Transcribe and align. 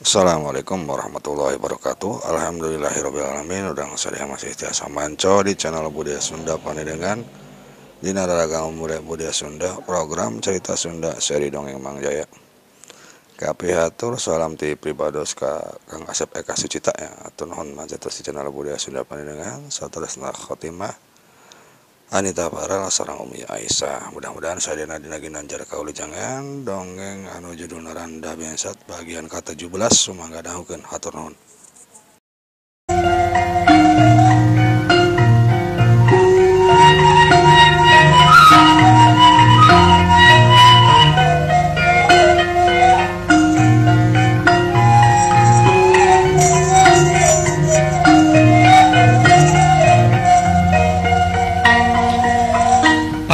Assalamualaikum 0.00 0.88
warahmatullahi 0.88 1.60
wabarakatuh. 1.60 2.24
Alhamdulillahirabbil 2.24 3.20
alamin 3.20 3.68
udang 3.68 4.00
saya 4.00 4.24
masih 4.24 4.56
tiasa 4.56 4.88
manco 4.88 5.44
di 5.44 5.52
channel 5.52 5.92
Budaya 5.92 6.16
Sunda 6.24 6.56
Panedengan 6.56 7.20
Dina 8.00 8.24
Ragam 8.24 8.72
Muda 8.80 8.96
Budaya 9.04 9.28
Sunda 9.28 9.76
program 9.84 10.40
cerita 10.40 10.72
Sunda 10.72 11.20
seri 11.20 11.52
dongeng 11.52 11.76
Mang 11.84 12.00
Jaya. 12.00 12.24
Kapihatur 13.36 14.16
salam 14.16 14.56
ti 14.56 14.72
pribados 14.72 15.36
ka 15.36 15.68
Kang 15.84 16.08
Asep 16.08 16.32
Eka 16.32 16.56
Sucita 16.56 16.96
ya. 16.96 17.20
Atau 17.28 17.44
nuhun 17.44 17.76
majetos 17.76 18.16
di 18.16 18.24
channel 18.24 18.48
Budaya 18.48 18.80
Sunda 18.80 19.04
Panedengan 19.04 19.68
saterusna 19.68 20.32
khotimah 20.32 21.09
Anita 22.10 22.50
Farah 22.50 22.90
sarang 22.90 23.22
Umi 23.22 23.46
Aisyah. 23.46 24.10
Mudah-mudahan 24.10 24.58
sadayana 24.58 24.98
dina 24.98 25.22
ginanjar 25.22 25.62
kaulijangan 25.62 26.66
dongeng 26.66 27.30
anu 27.30 27.54
judul 27.54 27.86
naranda 27.86 28.34
biasat 28.34 28.82
bagian 28.90 29.30
kata 29.30 29.54
17 29.54 29.70
sumangga 29.94 30.42
dahukeun 30.42 30.82
hatur 30.90 31.14
nuhun. 31.14 31.49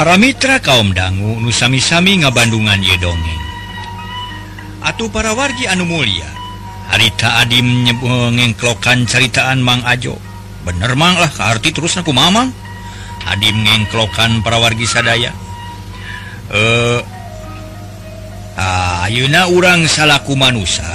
para 0.06 0.22
mitra 0.22 0.62
kaum 0.62 0.94
dangu 0.94 1.34
nusami-sami 1.42 2.22
ngabandungan 2.22 2.78
ye 2.78 2.94
dongeng. 3.02 3.42
Atuh 4.86 5.10
para 5.10 5.34
wargi 5.34 5.66
anu 5.66 5.82
Mulia 5.82 6.30
harita 6.94 7.42
Adim 7.42 7.82
nyebungengklokan 7.82 9.02
ceritaan 9.10 9.58
Mang 9.58 9.82
Ajo. 9.82 10.14
Bener 10.62 10.94
manglah 10.94 11.26
kearti 11.26 11.74
terus 11.74 11.98
aku 11.98 12.14
Mamang. 12.14 12.54
Adim 13.26 13.66
ngengklokan 13.66 14.46
para 14.46 14.62
wargi 14.62 14.86
sadaya. 14.86 15.34
Eh 16.54 17.02
Ayeuna 19.10 19.50
urang 19.50 19.90
salaku 19.90 20.38
manusia 20.38 20.86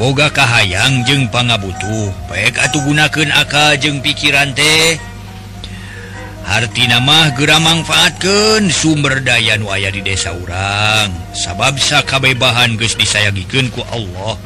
boga 0.00 0.32
kahayang 0.32 1.04
jeung 1.04 1.28
pangabutuh. 1.28 2.32
Baik 2.32 2.64
atuh 2.64 2.80
gunakeun 2.80 3.28
akal 3.28 3.76
jeung 3.76 4.00
pikiran 4.00 4.56
teh. 4.56 4.96
Harti 6.46 6.86
nama 6.86 7.34
gera 7.34 7.58
manfaatkan 7.58 8.70
sumber 8.70 9.18
daya 9.18 9.58
nuaya 9.58 9.90
di 9.90 9.98
desa 9.98 10.30
urang. 10.30 11.10
Sababsa 11.34 12.06
kabebahan 12.06 12.78
guys 12.78 12.94
disayagikenku 12.94 13.82
Allah. 13.90 14.38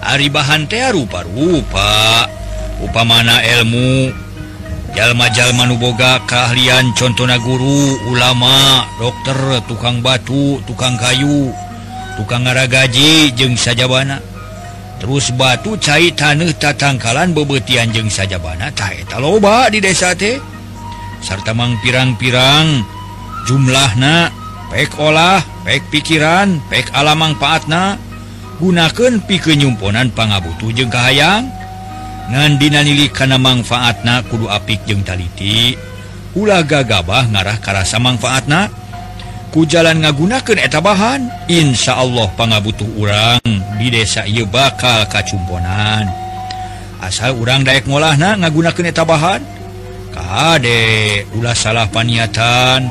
Ari 0.00 0.32
bahan 0.32 0.64
teh 0.64 0.80
rupa-rupa 0.96 2.24
upamana 2.80 3.44
ilmu 3.44 4.16
jalma-jalma 4.96 5.68
nuboga 5.68 6.24
keahlian 6.24 6.96
contohna 6.96 7.36
guru 7.36 8.00
ulama 8.08 8.88
dokter 8.96 9.60
tukang 9.68 10.00
batu 10.00 10.64
tukang 10.64 10.96
kayu 10.96 11.52
tukang 12.16 12.48
ngara 12.48 12.64
gaji 12.64 13.28
jeng 13.36 13.60
sajabana. 13.60 14.24
Terus 15.04 15.36
batu 15.36 15.76
cair 15.76 16.16
tanah 16.16 16.48
tatangkalan 16.56 17.36
bebetian 17.36 17.92
jeng 17.92 18.08
sajabana 18.08 18.72
taeta 18.72 19.20
loba 19.20 19.68
di 19.68 19.84
desa 19.84 20.16
teh. 20.16 20.53
sartamang 21.24 21.80
pirang-pirang. 21.80 22.84
Jumlahna 23.48 24.28
pek 24.68 24.92
olah 25.00 25.40
pek 25.64 25.80
pikiran 25.88 26.60
pek 26.68 26.92
alamang 26.92 27.32
paatna. 27.40 27.96
Gunakan 28.60 29.24
pi 29.24 29.40
kenyumponan 29.40 30.12
pangabutuh 30.12 30.70
jeung 30.70 30.92
kahayang. 30.92 31.48
Ngandinanili 32.28 33.08
kana 33.08 33.40
manfaatna 33.40 34.22
kudu 34.28 34.52
apik 34.52 34.84
jeung 34.84 35.00
taliti. 35.00 35.74
Ulaga 36.36 36.84
gabah 36.84 37.24
ngarah 37.32 37.58
karasa 37.64 37.96
manfaatna. 37.96 38.68
Ku 39.54 39.62
jalan 39.62 40.02
ngagunakan 40.02 40.66
eta 40.66 40.82
bahan 40.82 41.46
Insya 41.46 41.94
Allah 41.94 42.26
pangabutuh 42.34 42.90
urang 42.98 43.38
di 43.78 43.86
desa 43.86 44.26
ieu 44.26 44.50
bakal 44.50 45.06
kacumponan. 45.06 46.10
Asal 46.98 47.38
urang 47.38 47.62
daek 47.62 47.86
ngolahna 47.86 48.34
ngagunakan 48.40 48.90
eta 48.90 49.06
bahan 49.06 49.46
Kade 50.14 51.26
ulah 51.34 51.58
salah 51.58 51.90
paniatan. 51.90 52.86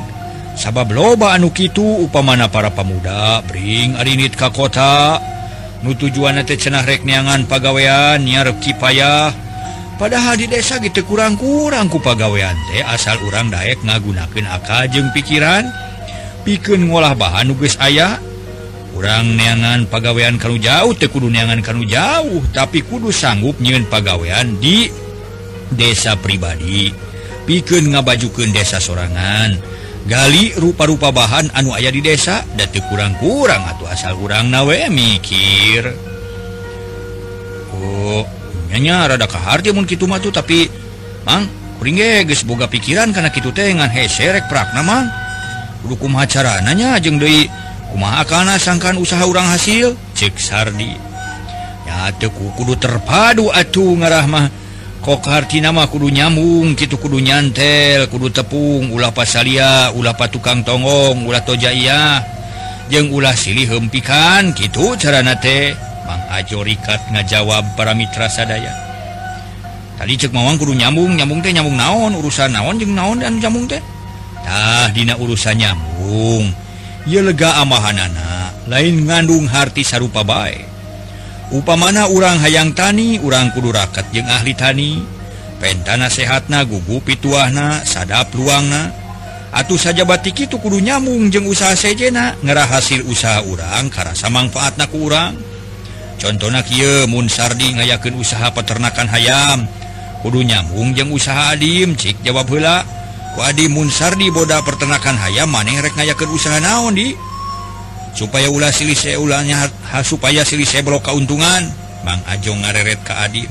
Sabab 0.60 0.92
loba 0.92 1.32
anu 1.32 1.48
Kitu 1.50 2.04
upamana 2.04 2.52
para 2.52 2.68
pemuda 2.68 3.40
bring 3.48 3.96
arinit 3.96 4.36
ka 4.36 4.52
kota. 4.52 5.16
Nu 5.80 5.96
tujuan 5.96 6.44
teh 6.44 6.60
cenah 6.60 6.84
rek 6.84 7.08
neangan 7.08 7.48
pagawean 7.48 8.20
nyarep 8.20 8.60
kipayah. 8.60 9.32
Padahal 9.96 10.36
di 10.36 10.50
desa 10.50 10.76
gitu 10.82 11.00
kurang-kurang 11.06 11.88
ku 11.88 11.96
pagawean 11.96 12.54
teh 12.68 12.84
asal 12.84 13.16
urang 13.24 13.48
Daek 13.48 13.80
ngagunakeun 13.80 14.44
akal 14.44 14.84
jeung 14.92 15.08
pikiran. 15.16 15.64
Pikeun 16.44 16.92
ngolah 16.92 17.16
bahan 17.16 17.48
nu 17.48 17.56
geus 17.56 17.80
aya 17.80 18.20
urang 18.92 19.32
neangan 19.32 19.88
pagawean 19.88 20.36
kanu 20.36 20.60
jauh 20.60 20.92
teh 20.92 21.08
kudu 21.08 21.32
neangan 21.32 21.64
kanu 21.64 21.88
jauh 21.88 22.44
tapi 22.52 22.84
kudu 22.84 23.08
sanggup 23.08 23.56
nyieun 23.64 23.88
pagawean 23.88 24.60
di 24.60 24.92
desa 25.72 26.20
pribadi. 26.20 27.13
piken 27.44 27.92
ngabajukeun 27.94 28.50
desa 28.50 28.80
sorangan. 28.80 29.60
Gali 30.04 30.52
rupa-rupa 30.60 31.08
bahan 31.08 31.48
anu 31.56 31.72
ayah 31.72 31.88
di 31.88 32.04
desa 32.04 32.44
dati 32.52 32.76
kurang-kurang 32.92 33.64
atau 33.64 33.88
asal 33.88 34.12
kurang 34.20 34.52
nawe 34.52 34.92
mikir. 34.92 35.88
Oh 37.72 38.24
nyanya 38.68 39.16
rada 39.16 39.24
kahar 39.24 39.64
mun 39.72 39.88
kitu 39.88 40.04
mah 40.04 40.20
tapi 40.20 40.68
Mang 41.24 41.48
kuring 41.80 42.28
geus 42.28 42.44
boga 42.44 42.68
pikiran 42.68 43.10
karena 43.16 43.32
kitu 43.32 43.48
teh 43.48 43.72
ngan 43.72 43.88
hese 43.88 44.28
rek 44.28 44.44
prakna 44.52 44.84
mang. 44.84 45.08
Kudu 45.80 45.96
kumaha 46.00 46.28
carananya 46.28 47.00
jeung 47.00 47.16
deui 47.16 47.48
kumaha 47.92 48.24
kana 48.28 48.60
sangkan 48.60 48.96
usaha 49.00 49.24
urang 49.24 49.48
hasil? 49.48 49.96
Cek 50.16 50.36
Sardi. 50.36 50.92
Ya 51.88 52.12
teu 52.16 52.28
kudu 52.32 52.76
terpadu 52.76 53.48
atuh 53.48 53.96
ngarah 53.96 54.24
mah. 54.28 54.46
kok 55.04 55.20
hartina 55.28 55.68
nama 55.68 55.84
kudu 55.84 56.08
nyambung 56.08 56.72
gitu 56.80 56.96
kudu 56.96 57.20
nyantel 57.20 58.08
kudu 58.08 58.32
tepung 58.32 58.88
ulah 58.88 59.12
pasalia 59.12 59.92
ulah 59.92 60.16
tukang 60.32 60.64
tongong 60.64 61.28
ulah 61.28 61.44
tojaah 61.44 62.24
jeung 62.88 63.12
ulah 63.12 63.36
silih 63.36 63.68
hempikan 63.68 64.56
gitu 64.56 64.96
caranate 64.96 65.76
mang 66.08 66.24
rikat 66.40 67.04
ngajawab 67.12 67.76
para 67.76 67.92
mitra 67.92 68.32
sadaya. 68.32 68.72
Tadi 70.00 70.16
cek 70.16 70.32
mawang 70.32 70.56
kudu 70.56 70.72
nyambung 70.72 71.20
nyambung 71.20 71.44
teh 71.44 71.52
nyambung 71.52 71.76
naon 71.76 72.16
urusan 72.16 72.56
naon 72.56 72.80
jeung 72.80 72.96
naon 72.96 73.20
dan 73.20 73.36
nyambung 73.36 73.68
tehtah 73.68 74.88
dina 74.96 75.20
urusan 75.20 75.60
nyambung. 75.60 76.48
Ia 77.04 77.20
lega 77.20 77.60
amahanana 77.60 78.56
lain 78.72 79.04
ngandung 79.04 79.44
hati 79.52 79.84
sarupa 79.84 80.24
baik 80.24 80.73
upamana 81.52 82.08
urang 82.08 82.40
hayang 82.40 82.72
tani 82.72 83.20
urang 83.20 83.52
kudu 83.52 83.74
raket 83.74 84.08
jeung 84.14 84.28
ahli 84.30 84.54
tani. 84.56 85.02
Pentana 85.60 86.12
sehatna 86.12 86.64
gugu 86.68 87.00
pituahna 87.00 87.82
sadap 87.88 88.32
luangna 88.36 88.92
atuh 89.54 89.78
saja 89.80 90.04
batik 90.04 90.44
itu 90.44 90.60
kudu 90.60 90.82
nyamung 90.82 91.32
jeung 91.32 91.48
usaha 91.48 91.72
sejena 91.72 92.36
ngera 92.44 92.68
hasil 92.68 93.06
usaha 93.06 93.40
urang 93.46 93.88
karasa 93.88 94.28
manfaat 94.28 94.76
na 94.76 94.84
ku 94.88 95.08
urang. 95.08 95.36
Contohna 96.20 96.64
kieu 96.64 97.04
mun 97.10 97.28
sardi 97.28 97.74
ngayakeun 97.74 98.16
usaha 98.16 98.52
peternakan 98.52 99.08
hayam. 99.08 99.66
Kudu 100.20 100.40
nyambung 100.40 100.96
jeung 100.96 101.12
usaha 101.12 101.52
adim 101.52 101.96
cik 101.96 102.24
jawab 102.24 102.48
heula. 102.48 102.84
Wadi 103.34 103.66
munsardi 103.66 104.30
sardi 104.30 104.34
boda 104.34 104.62
peternakan 104.62 105.18
hayam 105.18 105.50
maneh 105.50 105.82
rek 105.82 105.98
ngayakeun 105.98 106.30
usaha 106.30 106.62
naon 106.62 106.94
di? 106.94 107.33
supaya 108.14 108.46
ulah 108.48 108.70
silih 108.70 108.94
saya 108.94 109.18
ulahnya 109.18 109.68
supaya 110.06 110.46
silih 110.46 110.64
saya 110.64 110.86
blok 110.86 111.10
keuntungan. 111.10 111.66
Bang 112.04 112.20
Ajo 112.28 112.52
ngareret 112.54 113.00
ke 113.00 113.12
Adim. 113.16 113.50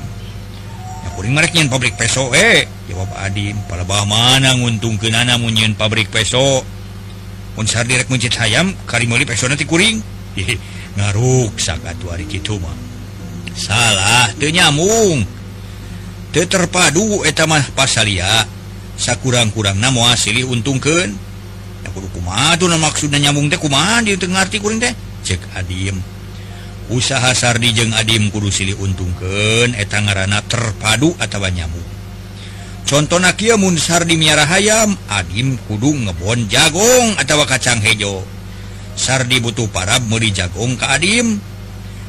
Ya 1.04 1.08
kuring 1.18 1.34
mereknya 1.34 1.66
pabrik 1.68 1.98
peso 1.98 2.30
eh. 2.32 2.64
Jawab 2.86 3.10
Adim 3.18 3.58
pada 3.66 3.82
bah 3.82 4.06
mana 4.06 4.54
nguntung 4.56 4.96
ke 4.96 5.10
nana 5.10 5.36
munyin 5.36 5.74
pabrik 5.74 6.08
peso? 6.08 6.62
Unsar 7.58 7.86
direk 7.86 8.10
mencit 8.10 8.34
hayam 8.38 8.74
karimoli 8.86 9.26
peso 9.26 9.50
nanti 9.50 9.66
kuring. 9.66 9.98
Ngaruk 10.98 11.58
sakatu 11.58 12.14
hari 12.14 12.30
gitu 12.30 12.62
mah. 12.62 12.74
Salah 13.58 14.30
teu 14.38 14.50
nyamung. 14.54 15.26
Teu 16.30 16.46
terpadu 16.46 17.22
eta 17.26 17.46
mah 17.46 17.62
pasalia 17.74 18.46
sakurang-kurangna 18.94 19.90
moal 19.90 20.14
silih 20.14 20.46
untungkeun. 20.46 21.23
maksudnya 22.78 23.18
nyambung 23.18 23.46
teh 23.50 23.58
ngerti 23.58 24.58
teh 24.60 24.92
cek 25.24 25.40
Adim. 25.56 26.02
Usaha 26.92 27.32
Sardi 27.32 27.72
jeung 27.72 27.96
Adim 27.96 28.28
Kudu 28.28 28.52
Silih 28.52 28.76
untungken 28.76 29.72
etang 29.72 30.04
ngaranana 30.04 30.44
terpadu 30.44 31.16
atau 31.16 31.40
nyamu 31.48 31.80
contoh 32.84 33.16
Nakiamun 33.16 33.80
Sardi 33.80 34.20
miara 34.20 34.44
hayam 34.44 34.92
Adim 35.08 35.56
Kudu 35.64 35.90
ngebon 35.90 36.46
jagung 36.46 37.16
atau 37.16 37.40
kacang 37.48 37.80
hejo. 37.80 38.22
Sardi 38.94 39.42
butuh 39.42 39.66
para 39.74 39.98
meri 40.06 40.30
jagung 40.30 40.78
ke 40.78 40.86
Adim. 40.86 41.42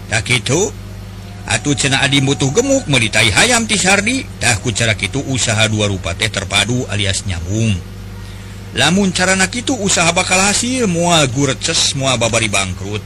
Tak 0.05 0.29
itu 0.29 0.69
atuh 1.49 1.73
cena 1.73 2.05
Adim 2.05 2.29
butuh 2.29 2.53
gemuk 2.53 2.85
melitai 2.85 3.33
hayam 3.33 3.65
ti 3.65 3.79
Sardi. 3.79 4.21
Takku 4.37 4.69
cara 4.75 4.93
itu 4.93 5.23
usaha 5.25 5.65
dua 5.65 5.89
rupa 5.89 6.13
teh 6.13 6.29
terpadu 6.29 6.85
alias 6.91 7.25
nyambung. 7.25 7.94
lamun 8.75 9.09
caranak 9.15 9.55
itu 9.55 9.73
usaha 9.79 10.11
bakal 10.11 10.37
hasil. 10.37 10.85
Mual 10.85 11.31
gureces 11.31 11.95
semua 11.95 12.19
babari 12.19 12.51
bangkrut. 12.51 13.01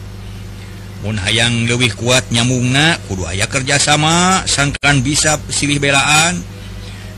Mun 0.99 1.15
hayang 1.15 1.63
lebih 1.63 1.95
kuat 1.95 2.27
nyamungna 2.27 2.99
kudu 3.07 3.23
aya 3.23 3.47
kerjasama 3.47 4.43
sangkan 4.43 4.99
bisa 4.99 5.39
silih 5.47 5.79
belaan. 5.79 6.41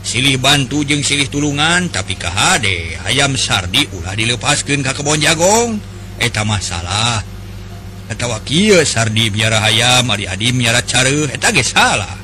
Silih 0.02 0.38
bantu 0.38 0.82
jeung 0.82 1.02
silih 1.02 1.30
tulungan 1.30 1.86
tapi 1.90 2.18
KHD 2.18 2.98
ayam 3.06 3.38
sardi 3.38 3.86
ulah 3.94 4.14
dilepaskan 4.14 4.82
ke 4.86 4.92
kebon 4.94 5.18
jagong. 5.18 5.70
Eta 6.22 6.46
masalah 6.46 7.22
ketawa 8.06 8.38
kia 8.44 8.84
sardi 8.84 9.32
biara 9.32 9.64
ayam 9.64 10.04
adi-adi 10.12 10.52
miara 10.52 10.84
care 10.84 11.32
eta 11.32 11.50
ge 11.50 11.64
salah. 11.64 12.20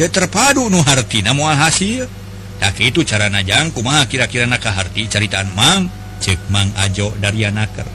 Terpadu 0.00 0.72
nu 0.72 0.80
hartina 0.80 1.36
mual 1.36 1.60
hasil. 1.60 2.19
tak 2.60 2.76
itu 2.78 3.00
cara 3.02 3.32
najang 3.32 3.72
kumaha 3.72 4.04
kira-kira 4.04 4.44
nakahhati 4.44 5.08
caritaan 5.08 5.48
Mang? 5.56 5.88
Cek 6.20 6.52
Mang 6.52 6.68
Ajo 6.76 7.16
dari 7.16 7.48
naker 7.48 7.88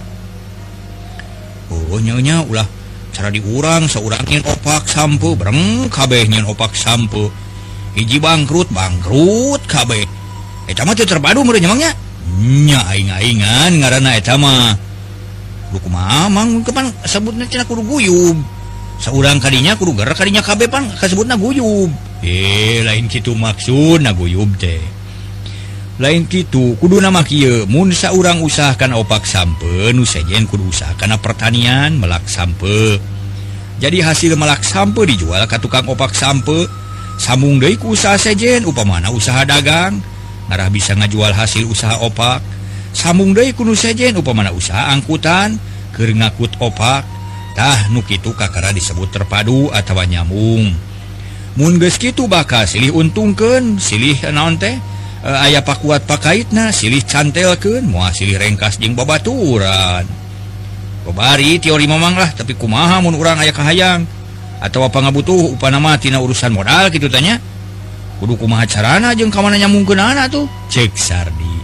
oh, 1.70 2.02
nyonya 2.02 2.42
ulah 2.42 2.66
cara 3.14 3.30
diurang 3.30 3.86
seorangin 3.86 4.42
opak 4.44 4.90
sampo 4.90 5.38
bareng 5.38 5.88
kabehnya 5.94 6.42
opak 6.50 6.74
sampo 6.74 7.46
hiji 7.96 8.20
bangkrut 8.20 8.68
bangkrut 8.70 9.64
kabeh. 9.66 10.04
Eta 10.68 10.84
mah 10.84 10.94
teu 10.94 11.08
terpadu 11.08 11.42
meureun 11.42 11.64
nyamangnya 11.64 11.92
nya 12.68 12.80
aing-aingan 12.92 13.72
ngaranna 13.80 14.12
eta 14.20 14.36
mah. 14.36 14.76
Kudu 15.72 15.80
kumaha 15.88 16.28
mang 16.28 16.62
kapan 16.62 16.92
sebutna 17.08 17.48
cenah 17.48 17.66
kudu 17.66 17.82
guyub? 17.88 18.38
Saurang 19.00 19.40
kadinya 19.40 19.74
kudu 19.80 19.96
gara 19.96 20.12
kadinya 20.12 20.44
kabeh 20.44 20.68
pan 20.68 20.92
kasebutna 21.00 21.40
guyub. 21.40 21.90
eh 22.26 22.82
lain 22.82 23.06
gitu 23.06 23.38
maksud 23.38 24.02
naguyub 24.02 24.58
teh 24.58 24.96
lain 25.96 26.28
gitu 26.28 26.76
kudu 26.76 27.00
nama 27.00 27.24
Musa 27.72 28.12
orang 28.12 28.44
usahakan 28.44 29.00
opak 29.00 29.24
sampe 29.24 29.96
nusajen 29.96 30.44
kudu 30.44 30.68
usaha 30.68 30.92
karena 31.00 31.16
pertanian 31.16 31.96
melak 31.96 32.28
sampe. 32.28 33.00
Jadi 33.80 34.04
hasil 34.04 34.36
melak 34.36 34.60
sampe 34.68 35.08
dijual 35.08 35.40
ke 35.48 35.56
tukang 35.56 35.88
opak 35.88 36.12
sampe 36.12 36.68
sambung 37.16 37.64
Deiku 37.64 37.96
usaha 37.96 38.20
sejen 38.20 38.68
upamana 38.68 39.08
usaha 39.08 39.48
dagang. 39.48 40.04
Arah 40.52 40.68
bisa 40.68 41.00
ngajual 41.00 41.32
hasil 41.32 41.64
usaha 41.64 42.04
opak. 42.04 42.44
Sambung 42.92 43.32
De 43.32 43.56
kudu 43.56 43.72
sejen 43.72 44.20
upamana 44.20 44.52
usaha 44.52 44.92
angkutan 44.92 45.56
ke 45.96 46.12
ngakut 46.12 46.60
opaktah 46.60 47.88
Nukitu 47.92 48.36
Kakara 48.36 48.76
disebut 48.76 49.16
terpadu 49.16 49.72
atau 49.72 49.96
nyambung. 50.04 50.95
munges 51.56 51.96
gitu 51.96 52.28
bakal 52.28 52.68
silih 52.68 52.92
untungken 52.92 53.80
silih 53.80 54.16
naon 54.32 54.60
teh? 54.60 54.76
E, 55.26 55.30
ayaah 55.32 55.64
pakuat 55.64 56.04
pakaiit 56.04 56.52
nah 56.52 56.70
silih 56.70 57.02
cantelken 57.02 57.88
mua 57.88 58.12
silih 58.12 58.36
rengkas 58.36 58.76
jeng 58.78 58.94
babaturan. 58.94 60.04
Kebari 61.08 61.62
teori 61.64 61.86
memanglah 61.88 62.34
tapi 62.36 62.54
kumaha 62.60 63.00
mun 63.00 63.16
orang 63.16 63.40
aya 63.40 63.56
kahayang? 63.56 64.04
Atau 64.60 64.84
apa 64.84 65.00
nggak 65.00 65.16
butuh 65.16 65.56
upa 65.56 65.72
nama 65.72 65.96
tina 65.96 66.20
urusan 66.20 66.52
modal 66.52 66.92
gitu 66.92 67.08
tanya? 67.08 67.40
Kudu 68.20 68.36
kumaha 68.40 68.68
carana 68.68 69.16
jeng 69.16 69.32
kamananya 69.32 69.72
mungkin 69.72 70.00
anak 70.00 70.32
tuh? 70.32 70.48
Cek 70.72 70.96
sardi. 70.96 71.56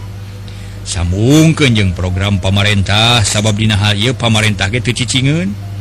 Sambung 0.82 1.54
jeng 1.54 1.94
program 1.94 2.40
pamarentah 2.42 3.22
sabab 3.22 3.60
dina 3.60 3.78
hal 3.78 3.96
pamarentah 4.16 4.72
gitu 4.72 4.90
cicingan 4.92 5.71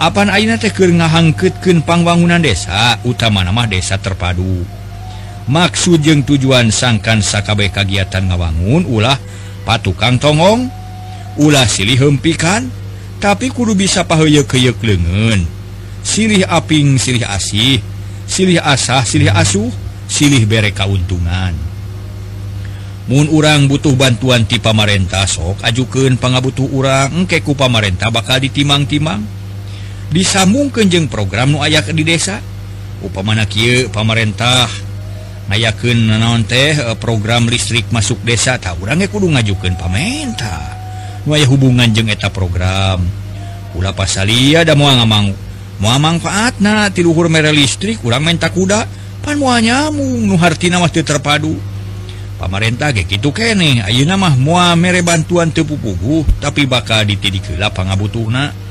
Apaan 0.00 0.32
Aina 0.32 0.56
teh 0.56 0.72
keur 0.72 0.88
ngahangketken 0.96 1.84
pangbangunan 1.84 2.40
desa 2.40 2.96
utama 3.04 3.44
nama 3.44 3.68
desa 3.68 4.00
terpadu. 4.00 4.64
Maksud 5.44 6.00
jeung 6.00 6.24
tujuan 6.24 6.72
sangkan 6.72 7.20
Sakabeh 7.20 7.68
kagiatan 7.68 8.24
ngawangun 8.32 8.88
ulah 8.88 9.20
patukang 9.68 10.16
tongong 10.16 10.72
ulah 11.36 11.68
silih 11.68 12.00
hempikan 12.00 12.72
tapi 13.20 13.52
kudu 13.52 13.76
bisa 13.76 14.08
pahoyo 14.08 14.48
keyek 14.48 14.80
lengen 14.80 15.44
silih 16.00 16.48
aping 16.48 16.96
silih 16.96 17.28
asih 17.28 17.84
silih 18.24 18.56
asah 18.56 19.04
silih 19.04 19.28
asuh 19.36 19.68
silih 20.08 20.48
bere 20.48 20.72
kauntungan. 20.72 21.52
Mun 23.04 23.28
urang 23.28 23.68
butuh 23.68 23.92
bantuan 24.00 24.48
ti 24.48 24.56
pamarentah 24.56 25.28
sok 25.28 25.60
ajukeun 25.60 26.16
pangabutuh 26.16 26.72
urang 26.72 27.12
engke 27.12 27.44
ku 27.44 27.52
pamarentah 27.52 28.08
bakal 28.08 28.40
ditimang-timang. 28.40 29.39
disambung 30.10 30.68
kejeng 30.74 31.06
program 31.06 31.54
nu 31.54 31.62
aya 31.62 31.80
di 31.82 32.04
desa. 32.04 32.42
Upamana 33.00 33.48
Ky 33.48 33.88
pamarentah. 33.88 34.68
Ayaken 35.50 36.14
naon 36.14 36.46
teh 36.46 36.78
eh, 36.78 36.94
program 36.94 37.50
listrik 37.50 37.90
masuk 37.90 38.22
desa 38.22 38.54
tak 38.54 38.78
orangnya 38.78 39.10
kudu 39.10 39.34
ngajukan 39.34 39.74
pamentah 39.74 40.78
nuaya 41.24 41.46
hubungan 41.48 41.90
jeng 41.90 42.08
eta 42.08 42.32
program. 42.32 43.02
Pula 43.70 43.94
pasalia 43.94 44.66
ada 44.66 44.74
mau 44.74 44.90
ngamang 44.90 45.34
mau 45.80 45.96
manfaat 45.96 46.58
na 46.60 46.90
tiluhur 46.90 47.30
mere 47.30 47.54
listrik 47.54 48.02
kurang 48.02 48.26
menta 48.26 48.50
kuda 48.50 48.84
pan 49.20 49.36
muanya 49.36 49.90
nuharti 49.92 50.72
nama 50.72 50.88
terpadu. 50.88 51.54
Pamarentah 52.40 52.96
ge 52.96 53.04
gitu 53.04 53.36
kene 53.36 53.84
ayeuna 53.84 54.16
mah 54.16 54.32
mua 54.38 54.72
mere 54.72 55.04
bantuan 55.04 55.52
tepupugu 55.52 56.24
tapi 56.40 56.64
bakal 56.64 57.04
ditidik 57.04 57.58
lah 57.60 57.68
pangabutuhna. 57.68 58.69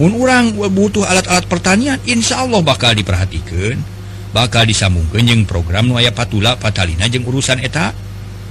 orang 0.00 0.56
butuh 0.56 1.04
alat-alat 1.04 1.44
pertanian 1.44 2.00
Insya 2.08 2.40
Allah 2.48 2.64
bakal 2.64 2.96
diperhatikan 2.96 4.00
bakal 4.30 4.62
disambungkenyeng 4.66 5.44
program 5.46 5.90
nuaya 5.90 6.14
patula 6.14 6.54
Fatalina 6.56 7.10
jeung 7.10 7.26
urusan 7.26 7.60
eta. 7.62 7.92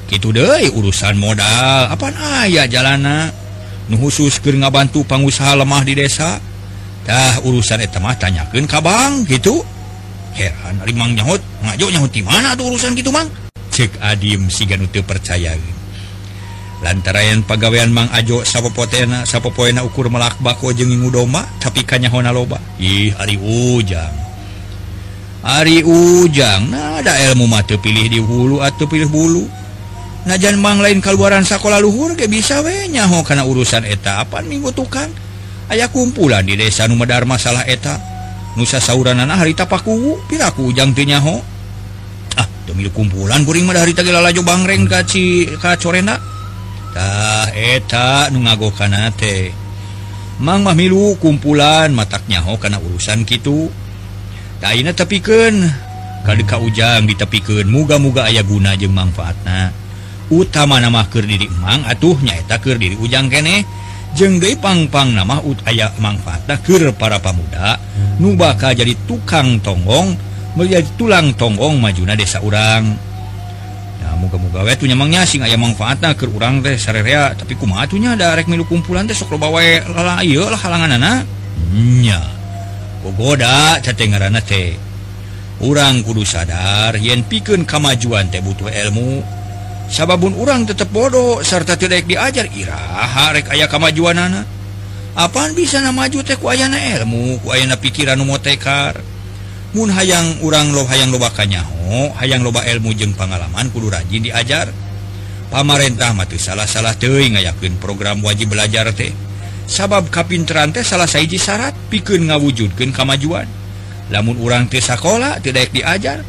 Gitu 0.09 0.33
deh 0.33 0.65
urusan 0.73 1.21
modal 1.21 1.85
apa 1.89 2.09
aya 2.41 2.65
jalana? 2.65 3.29
Nu 3.89 3.97
khusus 3.97 4.41
ke 4.41 4.53
ngabantu 4.53 5.05
pengusaha 5.05 5.53
lemah 5.57 5.81
di 5.85 5.97
desatah 5.97 7.41
urusan 7.45 7.81
etemah 7.81 8.17
tanyakan 8.17 8.65
Kabang 8.69 9.25
gitu 9.25 9.65
heran 10.33 10.81
mang 10.93 11.13
nyahut 11.13 11.41
ngajok 11.65 11.89
nyahut 11.93 12.11
di 12.13 12.21
mana 12.21 12.53
tuh 12.53 12.73
urusan 12.73 12.93
gitu 12.97 13.09
Mang? 13.09 13.29
Cek 13.69 14.01
Adim 14.01 14.49
si 14.49 14.65
Ganutu 14.65 15.01
percaya. 15.05 15.53
lantaran 16.79 17.43
pegawaian 17.43 17.91
Mang 17.91 18.07
Ajo 18.15 18.47
sapopotena 18.47 19.27
sapopoena 19.27 19.83
ukur 19.83 20.07
melak 20.07 20.39
bako 20.39 20.71
jengingu 20.71 21.11
domba 21.11 21.43
tapi 21.59 21.83
kanyahona 21.83 22.31
loba. 22.31 22.59
Ih 22.79 23.11
Ari 23.19 23.35
ujang. 23.35 24.15
Ari 25.43 25.83
ujang. 25.83 26.71
Nah 26.71 26.99
ada 27.03 27.15
ilmu 27.31 27.47
mate 27.47 27.79
pilih 27.79 28.07
di 28.07 28.19
hulu 28.19 28.63
atau 28.63 28.87
pilih 28.87 29.07
bulu. 29.11 29.43
Najan 30.27 30.59
mang 30.59 30.83
lain 30.83 30.99
keluaran 30.99 31.47
sekolah 31.47 31.79
luhur 31.79 32.11
ge 32.15 32.27
bisa 32.27 32.59
we 32.59 32.91
ho 32.91 33.19
karena 33.23 33.47
urusan 33.47 33.87
eta. 33.87 34.19
Apa 34.23 34.43
minggu 34.43 34.71
tukang? 34.75 35.07
Ayaah 35.71 35.87
kumpulan 35.91 36.43
di 36.43 36.59
desa 36.59 36.87
numedar 36.91 37.23
masalah 37.23 37.63
eta. 37.67 37.95
Nusa 38.59 38.83
sauranana 38.83 39.39
harita 39.39 39.63
pakuwu 39.63 40.27
piraku 40.27 40.75
ujang 40.75 40.91
teu 40.91 41.07
nyaho. 41.07 41.39
Ah 42.35 42.47
demi 42.67 42.87
kumpulan 42.91 43.47
kuring 43.47 43.63
mah 43.63 43.79
harita 43.79 44.03
geulala 44.03 44.35
jo 44.35 44.43
bangreng 44.43 44.87
ka 44.87 45.07
ka 45.59 45.79
tah 46.99 47.47
eta 47.55 48.27
nu 48.35 48.43
ngago 48.43 48.75
teh 49.15 49.55
Mang 50.39 50.63
mamilu 50.63 51.19
kumpulan 51.19 51.91
matanyaho 51.91 52.55
kana 52.59 52.79
urusan 52.79 53.27
gitu 53.27 53.71
Taina 54.59 54.91
tepiken. 54.91 55.63
Kadeka 56.27 56.59
ujang 56.59 57.07
ditepiken 57.07 57.71
muga-muga 57.71 58.27
aya 58.27 58.43
guna 58.43 58.75
jeung 58.75 58.91
manfaatna. 58.91 59.71
Utama 60.27 60.83
keur 61.07 61.23
diri 61.23 61.47
emang 61.47 61.87
atuh 61.87 62.19
nyaetakir 62.19 62.75
diri 62.75 62.99
ujang 62.99 63.31
kene. 63.31 63.63
Jeung 64.19 64.35
de 64.43 64.51
pangpang 64.59 65.15
nama 65.15 65.39
ut 65.39 65.63
aya 65.63 65.95
manfaatna 65.95 66.59
keur 66.59 66.91
para 66.91 67.23
pamuda. 67.23 67.79
Nu 68.19 68.35
bakal 68.35 68.75
jadi 68.75 68.95
tukang 69.07 69.63
tonggong 69.63 70.19
menjadi 70.59 70.91
tulang 70.99 71.31
tonggong 71.39 71.79
majuna 71.79 72.19
desa 72.19 72.43
urang. 72.43 73.08
muga-moga 74.19 74.67
wetunya 74.67 74.99
mangnya 74.99 75.23
sing 75.23 75.39
aya 75.39 75.55
manfaatna 75.55 76.11
ke 76.13 76.27
urang 76.27 76.59
teh 76.59 76.75
sarerea 76.75 77.31
tapi 77.39 77.55
kumatunya 77.55 78.19
ada 78.19 78.35
rek 78.35 78.51
milu 78.51 78.67
kumpulan 78.67 79.07
teh 79.07 79.15
sok 79.15 79.39
loba 79.39 79.47
lala 79.95 80.19
ieu 80.27 80.43
lah 80.43 80.59
halanganna 80.59 81.23
nya 81.73 82.39
kogoda 83.01 83.79
cate 83.79 84.05
ngaranna 84.09 84.41
teh. 84.43 84.75
Urang 85.59 86.07
kudu 86.07 86.23
sadar 86.23 86.95
yen 86.95 87.27
pikeun 87.27 87.67
kamajuan 87.67 88.31
teh 88.31 88.39
butuh 88.39 88.71
ilmu. 88.71 89.19
Sababun 89.89 90.37
urang 90.37 90.63
tetep 90.69 90.87
bodoh 90.93 91.41
serta 91.41 91.75
tidak 91.75 92.05
diajar 92.05 92.47
iraha 92.53 93.35
rek 93.35 93.51
aya 93.51 93.67
kamajuanana. 93.67 94.45
Apaan 95.19 95.57
bisa 95.57 95.83
na 95.83 95.91
maju 95.91 96.23
teh 96.23 96.39
ku 96.39 96.47
ayana 96.47 96.79
ilmu 96.79 97.43
ku 97.43 97.51
ayana 97.51 97.75
pikiran 97.75 98.15
nu 98.15 98.23
motekar? 98.29 98.95
Mun 99.69 99.93
hayang 99.93 100.41
urang 100.41 100.73
lo 100.73 100.81
hayang 100.89 101.13
loba 101.13 101.29
kanyaho 101.29 102.09
hayang 102.17 102.41
loba 102.41 102.65
ilmu 102.65 102.89
jeung 102.97 103.13
pengalaman 103.13 103.69
kudu 103.69 103.93
rajin 103.93 104.25
diajar. 104.25 104.73
Pamarentah 105.49 106.13
mati 106.13 106.37
salah-salah 106.37 106.97
teing 106.97 107.37
ngayakeun 107.37 107.77
program 107.77 108.21
wajib 108.25 108.53
belajar 108.53 108.89
teh. 108.93 109.13
Sabab 109.69 110.09
kapinteran 110.09 110.73
teh 110.73 110.81
salah 110.81 111.05
saiji 111.05 111.37
syarat 111.37 111.77
pikun 111.93 112.29
ngawujudkan 112.29 112.89
kemajuan 112.89 113.45
lamun 114.09 114.41
urang 114.41 114.65
teh 114.65 114.81
sekolah 114.81 115.37
tidak 115.41 115.69
diajar. 115.69 116.25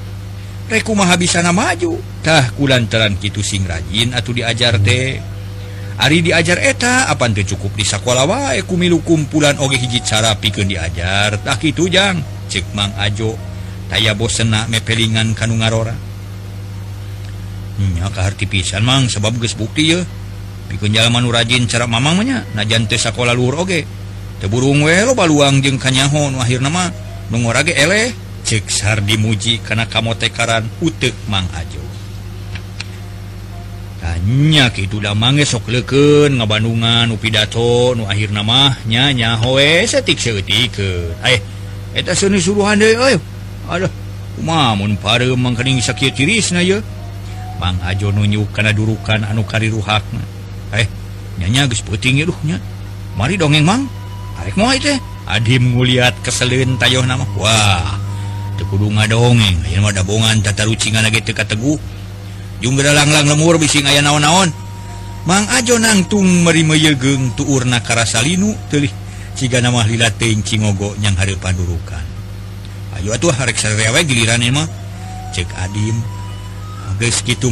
Reku 0.71 0.95
maju? 0.95 1.93
Tah 2.23 2.47
kulantaran 2.55 3.19
Kitu 3.19 3.43
sing 3.43 3.67
rajin 3.67 4.15
atau 4.15 4.31
diajar 4.31 4.79
teh. 4.79 5.19
Ari 6.01 6.25
diajar 6.25 6.57
eta 6.61 7.13
teu 7.13 7.45
cukup 7.45 7.77
di 7.77 7.85
sekolah 7.85 8.25
wae 8.25 8.65
kumilu 8.65 9.05
kumpulan 9.05 9.57
oge 9.61 9.77
hiji 9.77 10.01
cara 10.01 10.37
pikun 10.37 10.69
diajar. 10.69 11.41
Tak 11.41 11.61
kitu 11.61 11.89
jang. 11.93 12.40
cekmang 12.51 12.91
Ajo 12.99 13.39
taya 13.87 14.19
bosena 14.19 14.67
mepelingan 14.67 15.39
kanung 15.39 15.63
ngarora. 15.63 15.95
Hmm, 17.79 17.97
pisan 18.51 18.83
Mang 18.83 19.07
sebab 19.07 19.39
gesbukti 19.39 19.95
ya 19.95 20.03
pikunjalaman 20.69 21.25
rajin 21.31 21.71
cara 21.71 21.87
mamangnya 21.87 22.43
najante 22.59 22.99
sekolah 22.99 23.33
luhur 23.33 23.63
oge. 23.63 23.87
Teburung 24.43 24.83
loba 24.83 25.25
baluang 25.25 25.63
jeung 25.63 25.79
kanyahon 25.79 26.35
akhir 26.43 26.59
nama 26.59 26.91
ge 27.63 27.75
eleh. 27.79 28.11
Ceksar 28.41 29.05
dimuji 29.05 29.61
karena 29.61 29.85
kamu 29.85 30.17
tekaran 30.17 30.65
utek 30.81 31.13
Mang 31.29 31.45
Ajo. 31.55 31.85
Tanya 34.01 34.73
hanya 34.73 34.73
itulah 34.73 35.13
mange 35.13 35.45
sok 35.45 35.69
leken 35.69 36.41
ngebandungan 36.41 37.13
upidato 37.13 37.93
nu 37.93 38.09
akhir 38.09 38.33
namanya 38.33 39.13
nyahowetiket 39.13 40.41
eh 41.21 41.60
Eh, 41.95 42.01
eta 42.03 42.15
seni 42.15 42.39
suruhan 42.39 42.79
eh. 42.83 43.19
mengkening 45.37 45.83
sakit 45.83 46.15
tiris 46.15 46.55
Bangjo 47.61 48.09
nunjuk 48.09 48.57
karena 48.57 48.73
durukan 48.73 49.21
anu 49.27 49.45
kariruhak 49.45 50.01
eh 50.73 50.89
nyanya 51.37 51.69
puting 51.69 52.25
ruhnya 52.25 52.57
Mari 53.19 53.37
dongeng 53.37 53.67
Mang. 53.67 53.85
Mau 54.57 54.73
Adim 55.31 55.77
nguliat 55.77 56.25
keselin 56.25 56.81
tayo 56.81 57.05
nama. 57.05 57.23
Wah 57.37 58.01
tekudu 58.57 58.93
nga 58.93 59.05
dongeng 59.09 59.61
ada 59.89 60.05
bongan 60.05 60.41
tata 60.45 60.69
rucingan 60.69 61.01
lagi 61.01 61.25
teka 61.25 61.49
teguh 61.49 61.81
juga 62.61 62.93
langlang 62.93 63.25
lemur 63.25 63.57
bising 63.57 63.89
aya 63.89 64.05
naon-naon. 64.05 64.53
Mang 65.29 65.45
Ajo 65.53 65.77
nangtung 65.77 66.45
merimegeng 66.45 67.37
tuurna 67.37 67.85
karasalinu 67.85 68.57
telih 68.73 68.93
Ciganamahlilatincingogo 69.41 71.01
yang 71.01 71.17
hari 71.17 71.33
pandurukan. 71.33 72.05
Ayo 73.01 73.17
atuh 73.17 73.33
hareksawe 73.33 74.05
giliran 74.05 74.45
mah 74.53 74.69
cek 75.33 75.49
Adim. 75.65 75.97
Gitu 77.01 77.49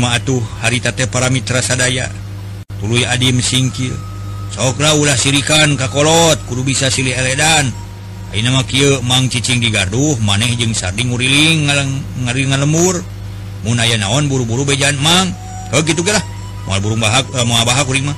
hari 0.61 0.85
tate 0.85 1.09
para 1.09 1.33
Mitra 1.33 1.64
sadaya. 1.64 2.12
Tuluy 2.76 3.09
Adim 3.09 3.40
singkil. 3.40 3.97
Sokra 4.52 5.00
ulah 5.00 5.16
sirikan 5.16 5.80
kakolot 5.80 6.37
kudu 6.45 6.61
bisa 6.61 6.92
silih 6.92 7.16
eledan. 7.16 7.73
Mang 9.09 9.33
cicing 9.33 9.57
di 9.57 9.73
gaduh 9.73 10.21
maneh 10.21 10.52
jeung 10.61 10.76
sarding 10.76 11.09
nguriling 11.09 11.73
ngari 12.28 12.52
ngalemur. 12.52 13.00
Munaya 13.64 13.97
naon 13.97 14.28
buru-buru 14.28 14.68
bejan 14.68 14.92
mang. 15.00 15.33
Heuh 15.73 15.80
kitu 15.88 16.04
ge 16.04 16.12
lah. 16.12 16.25
Moal 16.68 16.85
burung 16.85 17.00
bahak 17.00 17.25
eh, 17.33 17.49
moal 17.49 17.64
bahak 17.64 17.88
kuring 17.88 18.12
mah. 18.12 18.16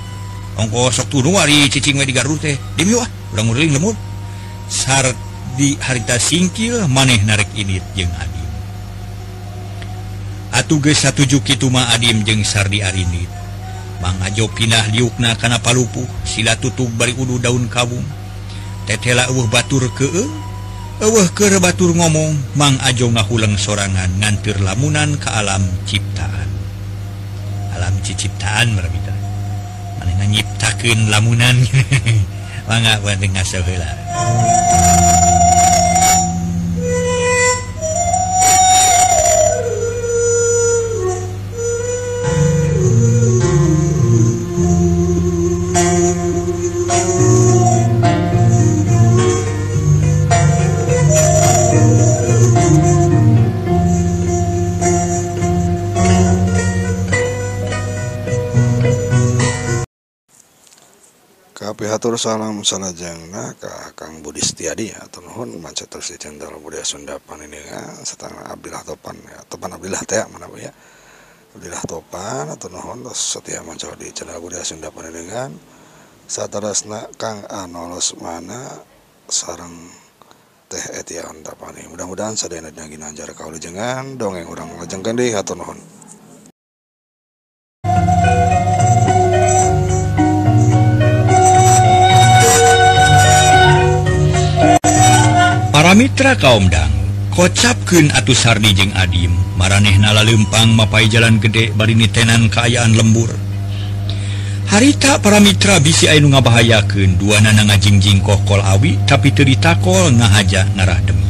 Ongko 0.59 0.91
sok 0.91 1.07
tunu 1.07 1.39
ari 1.39 1.71
cicing 1.71 1.95
we 1.95 2.03
di 2.03 2.11
gaduh 2.11 2.35
teh. 2.35 2.59
Dim 2.75 2.99
wah 2.99 3.07
lemut. 3.35 3.97
Syarat 4.71 5.19
di 5.59 5.75
harita 5.83 6.15
singkil 6.15 6.87
maneh 6.87 7.19
narik 7.27 7.51
ini 7.59 7.83
jeung 7.99 8.13
Adim. 8.15 8.51
Atuge 10.55 10.95
satuju 10.95 11.43
Kituma 11.43 11.91
Adim 11.91 12.23
jeung 12.23 12.47
Sardi 12.47 12.79
Arinit. 12.83 13.31
Mangajo 14.01 14.49
pindah 14.49 14.89
diukna 14.89 15.37
kana 15.37 15.61
palupu 15.61 16.07
sila 16.25 16.57
tutup 16.57 16.89
bari 16.95 17.13
udu 17.19 17.43
daun 17.43 17.67
kabung. 17.67 18.07
Tetela 18.89 19.29
eueuh 19.29 19.47
batur 19.51 19.91
ke 19.93 20.09
eueuh 21.01 21.29
keur 21.37 21.61
batur 21.61 21.93
ngomong 21.93 22.57
Mang 22.57 22.81
Ajo 22.81 23.13
ngahuleng 23.13 23.61
sorangan 23.61 24.09
ngantir 24.23 24.59
lamunan 24.63 25.19
ke 25.21 25.29
alam 25.29 25.67
ciptaan. 25.85 26.49
Alam 27.77 27.95
ciciptaan 28.01 28.73
meramita 28.73 29.13
mana 30.01 30.25
nyiptakeun 30.25 31.11
lamunan. 31.13 31.57
mangga 32.71 33.03
buat 33.03 33.19
dengar 33.19 33.43
sebelah 33.43 33.91
Hatur 61.89 62.21
salam 62.21 62.61
salajeng 62.61 63.33
na 63.33 63.57
ka 63.57 63.97
Kang 63.97 64.21
Budi 64.21 64.45
Setiadi 64.45 64.93
atau 64.93 65.25
nuhun 65.25 65.57
manca 65.65 65.89
terus 65.89 66.13
di 66.13 66.21
channel 66.21 66.61
budaya 66.61 66.85
Sunda 66.85 67.17
Paninega 67.17 68.05
setengah 68.05 68.53
Abdillah 68.53 68.85
Topan 68.85 69.17
ya. 69.17 69.41
Topan 69.49 69.73
Abdillah 69.73 70.05
teh 70.05 70.21
mana 70.29 70.45
ya? 70.61 70.69
Abdillah 71.57 71.81
Topan 71.89 72.53
atau 72.53 72.69
nuhun 72.69 73.09
setia 73.17 73.65
manca 73.65 73.89
di 73.97 74.13
channel 74.13 74.37
budaya 74.45 74.61
Sunda 74.61 74.93
Paninega 74.93 75.49
satarasna 76.29 77.09
Kang 77.17 77.49
Anolos 77.49 78.13
mana 78.21 78.85
sarang 79.25 79.73
teh 80.69 80.85
etian 81.01 81.41
tapani. 81.41 81.89
Mudah-mudahan 81.89 82.37
sadayana 82.37 82.69
dina 82.77 82.93
ginanjar 82.93 83.33
kaulujengan 83.33 84.21
dongeng 84.21 84.53
urang 84.53 84.77
lajengkeun 84.77 85.17
deui 85.17 85.33
hatur 85.33 85.57
nuhun 85.57 85.81
Mitra 96.01 96.33
kaumdang 96.33 96.89
kocapken 97.29 98.09
atuh 98.17 98.33
Sardi 98.33 98.73
jeung 98.73 98.89
Adim. 98.97 99.37
Maraneh 99.61 100.01
nala 100.01 100.25
lempang 100.25 100.73
mapai 100.73 101.13
jalan 101.13 101.37
gede 101.37 101.77
barini 101.77 102.09
tenan 102.09 102.49
keayaan 102.49 102.97
lembur. 102.97 103.29
Harita 104.73 105.21
para 105.21 105.45
Mitra 105.45 105.77
bisi 105.77 106.09
Ainu 106.09 106.33
ngabahayaken 106.33 107.21
dua 107.21 107.45
nana 107.45 107.69
ngajingjing 107.69 108.25
kokol 108.25 108.65
awi 108.65 108.97
tapi 109.05 109.29
teritakol 109.29 110.09
ngahaja 110.17 110.73
ngarah 110.73 111.05
demi. 111.05 111.29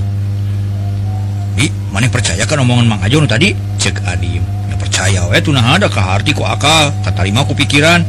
Maneh 1.90 2.06
percayakan 2.06 2.62
omongan 2.62 2.94
Mang 2.94 3.02
Ajon 3.02 3.26
tadi? 3.26 3.50
Cek 3.74 4.06
Adim. 4.06 4.46
Percaya 4.78 5.26
we 5.34 5.42
tuh 5.42 5.50
nah 5.50 5.66
ada 5.74 5.90
kahati 5.90 6.30
ku 6.30 6.46
akal. 6.46 6.94
Katarima 7.02 7.42
ku 7.42 7.58
pikiran. 7.58 8.06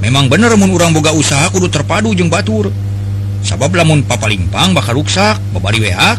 Memang 0.00 0.32
bener 0.32 0.56
mun 0.56 0.72
urang 0.72 0.96
boga 0.96 1.12
usaha 1.12 1.52
kudu 1.52 1.68
terpadu 1.68 2.16
jeung 2.16 2.32
batur. 2.32 2.72
sabab 3.42 3.74
lamun 3.74 4.06
papa 4.06 4.30
limpang 4.30 4.74
bakal 4.74 5.02
ruksak 5.02 5.38
babari 5.50 5.82
wehak 5.82 6.18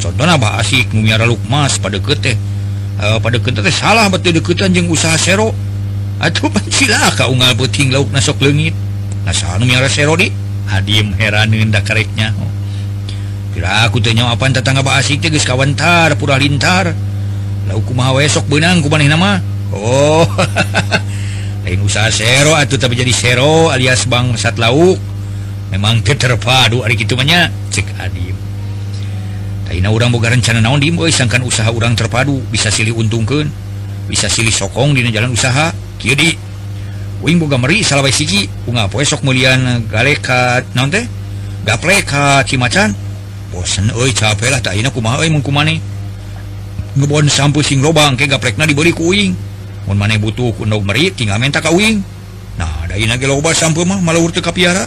contohnya 0.00 0.40
ba 0.40 0.60
asik 0.60 0.92
numiara 0.92 1.28
lukmas 1.28 1.76
pada 1.80 2.00
kete 2.00 2.36
uh, 3.00 3.16
eh, 3.16 3.18
pada 3.20 3.36
kete 3.40 3.60
teh 3.60 3.74
salah 3.74 4.08
betul 4.08 4.36
deketan 4.36 4.72
jeng 4.72 4.88
usaha 4.88 5.16
sero. 5.16 5.52
Atuh 6.16 6.48
pancila 6.54 7.12
ka 7.12 7.28
unggal 7.28 7.52
beuting 7.56 7.92
lauk 7.92 8.08
nasok 8.12 8.40
leungit. 8.40 8.72
Nasaha 9.28 9.60
numiara 9.60 9.90
sero 9.90 10.16
di? 10.16 10.30
Ah, 10.66 10.78
Hadim 10.78 11.14
heraneun 11.14 11.70
da 11.70 11.78
kareknya 11.78 12.34
oh. 12.34 12.50
kira 13.54 13.86
aku 13.86 14.02
teh 14.02 14.10
nyawa 14.10 14.34
apaan 14.34 14.50
tetangga 14.50 14.82
ba 14.82 14.98
asik 14.98 15.22
teh 15.22 15.30
geus 15.30 15.46
kawentar 15.46 16.14
pura 16.18 16.40
lintar. 16.40 16.94
Lauk 17.66 17.82
kumaha 17.86 18.16
we 18.18 18.26
sok 18.30 18.46
beunang 18.46 18.82
ku 18.82 18.88
manehna 18.90 19.18
mah? 19.18 19.38
Oh 19.74 20.26
lain 21.66 21.82
usaha 21.82 22.06
sero 22.14 22.54
atuh 22.54 22.78
tapi 22.78 22.94
jadi 22.94 23.10
sero 23.10 23.74
alias 23.74 24.06
bangsat 24.06 24.56
lauk. 24.56 24.98
memang 25.70 26.02
keterpadu 26.02 26.86
hari 26.86 26.94
gitunya 26.94 27.50
cek 27.74 27.86
ah, 27.98 28.06
Adim 28.06 28.36
orang 29.90 30.14
boga 30.14 30.30
rencana 30.30 30.62
naon 30.62 30.78
di 30.78 30.94
sangkan 31.10 31.42
usaha 31.42 31.66
orang 31.74 31.98
terpadu. 31.98 32.38
Bisa 32.54 32.70
silih 32.70 32.94
untungkan 32.94 33.50
bisa 34.06 34.30
silih 34.30 34.54
sokong 34.54 34.94
di 34.94 35.02
jalan 35.10 35.34
usaha. 35.34 35.74
Kieu 35.98 36.14
di. 36.14 36.30
Uing 37.24 37.42
boga 37.42 37.58
meri 37.58 37.82
salawai 37.82 38.12
siji 38.12 38.46
bunga 38.68 38.86
poe 38.86 39.02
sok 39.02 39.24
meulian 39.26 39.58
eh, 39.66 39.78
galekat 39.88 40.68
naon 40.76 40.92
teh? 40.92 41.02
Gapleka 41.66 42.46
cimacan. 42.46 42.94
Bosen 43.50 43.90
euy 43.90 44.14
capek 44.14 44.52
lah 44.52 44.62
taina 44.62 44.92
kumaha 44.94 45.24
euy 45.24 45.32
mun 45.32 45.42
kumane 45.42 45.80
ngebon 46.96 47.28
sampu 47.28 47.60
sing 47.60 47.80
lobang 47.82 48.14
ke 48.14 48.30
gaplekna 48.30 48.68
dibeli 48.68 48.94
ku 48.94 49.10
uing. 49.10 49.34
Mun 49.90 49.96
maneh 49.98 50.22
butuh 50.22 50.54
ku 50.54 50.62
endog 50.62 50.86
meri 50.86 51.10
tinggal 51.10 51.42
menta 51.42 51.58
ka 51.58 51.74
uing. 51.74 51.98
Nah 52.54 52.86
da 52.86 52.94
ge 52.94 53.26
loba 53.26 53.50
sampu 53.50 53.82
mah 53.82 53.98
malawur 53.98 54.30
ka 54.30 54.44
kapiara 54.44 54.86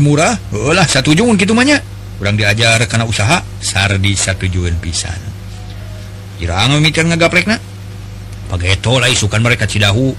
murah. 0.00 0.36
Olah 0.52 0.84
satu 0.84 1.16
juun 1.16 1.40
gitu 1.40 1.56
banyak 1.56 1.80
kurang 2.18 2.34
diajar 2.34 2.82
karena 2.90 3.06
usaha 3.06 3.40
sardi 3.62 4.12
satu 4.12 4.44
juun 4.44 4.76
pisan. 4.82 5.16
Irang 6.38 6.76
memikir 6.76 7.06
ngagaplekna 7.08 7.56
pakai 8.52 8.76
tolai 8.78 9.16
sukan 9.16 9.40
mereka 9.40 9.64
Cidahu. 9.64 10.12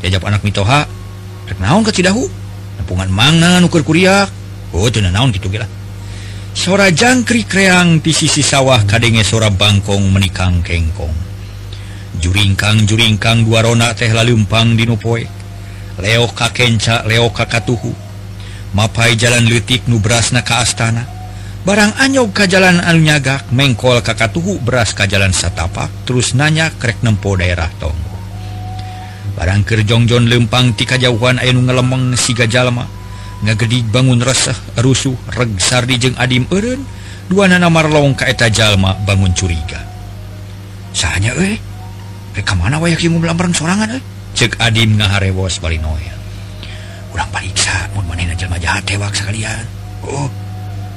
Diajak 0.00 0.24
anak 0.24 0.40
mitoha 0.40 0.88
rek 1.44 1.60
naon 1.60 1.84
ke 1.84 1.92
Cidahu? 1.92 2.24
Nepungan 2.80 3.12
mangan 3.12 3.60
ukur 3.68 3.84
kuriak. 3.84 4.32
Oh 4.72 4.88
naon 4.88 5.34
gitu 5.34 5.52
gila 5.52 5.80
sora 6.50 6.90
jangkrik 6.90 7.46
kreang 7.46 8.02
di 8.02 8.10
sisi 8.10 8.42
sawah 8.42 8.82
kadenge 8.82 9.22
sora 9.22 9.50
bangkong 9.50 10.10
menikang 10.10 10.62
kengkong. 10.66 11.14
Juringkang 12.20 12.84
juringkang 12.84 13.46
dua 13.46 13.62
rona 13.64 13.94
teh 13.94 14.10
lalumpang 14.10 14.74
dinopoe 14.74 15.24
Leo 16.02 16.26
kakenca 16.28 17.06
Leo 17.06 17.30
kakatuhu 17.30 18.09
mapai 18.76 19.18
jalan 19.18 19.46
litik 19.46 19.86
nu 19.90 19.98
berasna 19.98 20.42
ka 20.42 20.62
astana. 20.62 21.20
Barang 21.60 21.92
anyog 22.00 22.32
ka 22.32 22.48
jalan 22.48 22.80
anunyagak 22.80 23.52
mengkol 23.52 24.00
kakatuhu 24.00 24.64
beras 24.64 24.96
ka 24.96 25.04
jalan 25.04 25.28
satapak 25.28 25.92
terus 26.08 26.32
nanya 26.32 26.72
krek 26.72 27.04
nempo 27.04 27.36
daerah 27.36 27.68
tonggo 27.76 28.16
barang 29.36 29.64
kerjongjon 29.68 30.28
lempang 30.28 30.76
ti 30.76 30.84
kajauhan 30.84 31.40
anu 31.40 31.64
ngelemeng 31.64 32.16
siga 32.16 32.44
jalma 32.44 32.88
ngagedig 33.44 33.88
bangun 33.88 34.20
resah 34.20 34.56
rusuh 34.80 35.16
regsardi 35.32 35.96
jeung 35.96 36.16
adim 36.20 36.44
eureun 36.52 36.84
dua 37.28 37.48
nana 37.48 37.68
marlong 37.72 38.12
ka 38.12 38.28
eta 38.28 38.52
jalma 38.52 38.96
bangun 39.08 39.32
curiga. 39.32 39.80
Sahanya 40.92 41.32
euy 41.40 41.56
rek 42.36 42.44
ka 42.44 42.52
mana 42.52 42.76
wae 42.76 42.96
kieu 42.96 43.16
sorangan 43.56 43.96
euy? 43.96 44.02
Cek 44.36 44.60
adim 44.60 45.00
ngaharewos 45.00 45.60
bari 45.60 45.80
noel 45.80 46.19
kurang 47.10 47.30
pariksa 47.34 47.90
jahat 48.60 48.84
tewak 48.84 49.10
sekalian 49.16 49.64
Oh 50.04 50.28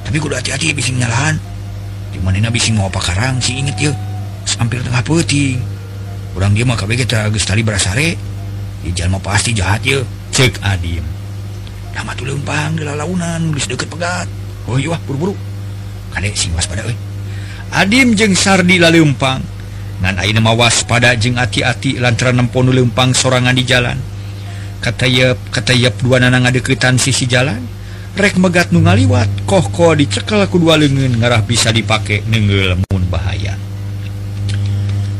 tapi 0.04 0.20
kudu 0.20 0.36
hati-hati 0.36 0.76
bis 0.76 0.92
nyalahan. 0.92 1.40
Dimana 2.12 2.52
bis 2.52 2.68
mau 2.76 2.92
pakarang 2.92 3.40
sih 3.40 3.58
inget 3.58 3.90
yuk 3.90 3.96
hampir 4.60 4.78
tengah 4.84 5.00
putih 5.02 5.58
kurang 6.36 6.52
dia 6.52 6.62
maka 6.62 6.84
kita 6.86 7.26
Agus 7.26 7.42
tadi 7.42 7.64
berasare. 7.64 8.14
Dijal 8.84 9.08
mau 9.08 9.18
pasti 9.18 9.56
jahat 9.56 9.80
yuk 9.82 10.04
cek 10.30 10.60
adim 10.60 11.02
nama 11.94 12.10
tuh 12.18 12.26
lempang 12.26 12.74
di 12.74 12.82
lalaunan 12.84 13.50
nulis 13.50 13.64
deket 13.66 13.88
pegat. 13.88 14.28
Oh 14.68 14.76
iya 14.76 14.98
buru-buru. 15.08 15.34
Kadek 16.12 16.36
sing 16.36 16.52
waspada 16.54 16.84
eh 16.86 16.98
adim 17.74 18.14
jeng 18.14 18.38
sardi 18.38 18.78
lalempang 18.78 19.42
ngan 20.04 20.20
aina 20.20 20.38
mawas 20.38 20.84
pada 20.86 21.16
jeng 21.16 21.40
hati-hati 21.40 21.98
lantaran 21.98 22.38
nemponu 22.38 22.70
lempang 22.70 23.10
sorangan 23.16 23.56
di 23.56 23.64
jalan. 23.66 23.98
katayep 24.84 25.40
katayap 25.48 25.96
dua 26.04 26.20
nana 26.20 26.44
ngadeketan 26.44 27.00
sisi 27.00 27.24
jalan. 27.24 27.64
Rek 28.14 28.36
megat 28.36 28.70
nu 28.70 28.84
ngaliwat 28.84 29.48
kohko 29.48 29.96
dicekel 29.96 30.44
ku 30.52 30.60
dua 30.60 30.76
lengan 30.76 31.16
ngarah 31.18 31.42
bisa 31.42 31.72
dipake 31.72 32.20
dipakai 32.20 32.28
nengelmun 32.28 33.02
bahaya. 33.08 33.56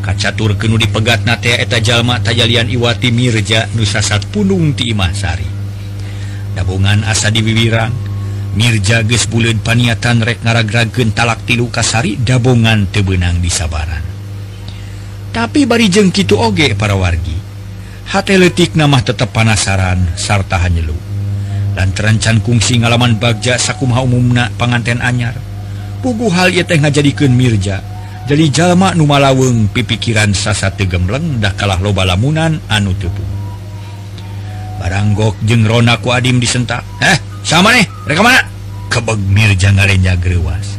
Kacatur 0.04 0.60
kenu 0.60 0.76
dipegat 0.76 1.24
nate 1.24 1.56
eta 1.56 1.80
jalma 1.80 2.20
tajalian 2.20 2.68
iwati 2.68 3.08
mirja 3.08 3.66
nusasat 3.72 4.28
punung 4.28 4.76
ti 4.76 4.92
imah 4.92 5.10
sari 5.16 5.54
dabungan 6.54 7.02
asa 7.02 7.34
diwiwirang 7.34 7.90
mirja 8.54 9.02
geus 9.02 9.26
buleud 9.26 9.60
paniatan 9.66 10.22
rek 10.22 10.46
ngaragragen 10.46 11.10
talak 11.10 11.42
tilu 11.42 11.66
kasari 11.68 12.14
dabongan 12.14 12.86
tebenang 12.94 13.42
di 13.42 13.50
sabaran. 13.50 14.00
Tapi 15.34 15.66
bari 15.66 15.90
jeng 15.90 16.14
kitu 16.14 16.38
oge 16.38 16.78
para 16.78 16.94
wargi. 16.94 17.43
hatletik 18.08 18.76
nama 18.76 19.00
tetap 19.00 19.32
panasaran 19.32 20.00
sarta 20.14 20.60
hanyelu 20.60 20.94
dan 21.74 21.90
terancan 21.90 22.38
kungsi 22.38 22.78
ngalaman 22.78 23.18
bagja 23.18 23.58
sakumha 23.58 23.98
umumna 23.98 24.48
panganten 24.54 25.02
anyar. 25.02 25.34
Pugu 26.04 26.28
hal 26.28 26.52
ia 26.52 26.60
teh 26.68 26.76
ngajadikeun 26.76 27.32
Mirja 27.32 27.80
jadi 28.28 28.44
jalma 28.52 28.92
nu 28.92 29.08
malaweng 29.08 29.72
pipikiran 29.72 30.36
sasa 30.36 30.68
tegemleng 30.72 31.40
dah 31.40 31.56
kalah 31.56 31.80
loba 31.80 32.04
lamunan 32.04 32.60
anu 32.68 32.92
tepung 32.96 33.32
baranggok 34.80 35.40
jeung 35.48 35.64
Rona 35.64 35.96
ku 36.00 36.12
Adim 36.12 36.36
disentak. 36.40 36.84
Eh 37.00 37.16
sama 37.40 37.72
nih 37.72 37.88
mereka 38.04 38.20
mana? 38.20 38.40
Kebeg 38.92 39.20
Mirja 39.32 39.72
ngarenja 39.72 40.16
grewas 40.20 40.76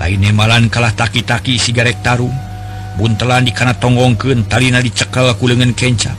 lainnya 0.00 0.32
malan 0.32 0.72
kalah 0.72 0.96
taki-taki 0.96 1.60
sigarek 1.60 2.00
tarung. 2.00 2.51
buntelan 2.96 3.46
dikana 3.46 3.72
tonggongken 3.76 4.48
talina 4.48 4.80
dicekal 4.82 5.32
aku 5.32 5.48
lengan 5.48 5.72
kenca. 5.72 6.12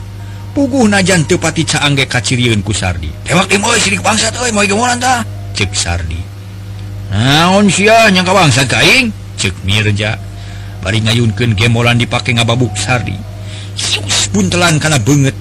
Pugu 0.54 0.86
najan 0.86 1.26
tepati 1.26 1.66
caangge 1.66 2.06
kaciriun 2.06 2.62
ku 2.62 2.70
Sardi. 2.70 3.10
Tewak 3.26 3.50
dimoy 3.50 3.74
sirik 3.82 4.02
bangsat 4.02 4.38
euy 4.38 4.54
moy 4.54 4.70
gemolan 4.70 5.02
tah 5.02 5.26
cek 5.54 5.74
Sardi. 5.74 6.18
Naon 7.10 7.66
sia 7.70 8.06
nyangka 8.10 8.30
bangsa 8.30 8.62
kaing 8.62 9.10
cek 9.34 9.66
Mirja. 9.66 10.14
Bari 10.78 11.02
ngayunkeun 11.02 11.58
gemolan 11.58 11.98
dipake 11.98 12.30
ngababuk 12.38 12.78
Sardi. 12.78 13.18
Sius 13.74 14.30
buntelan 14.30 14.78
kana 14.78 15.02
beungeut 15.02 15.34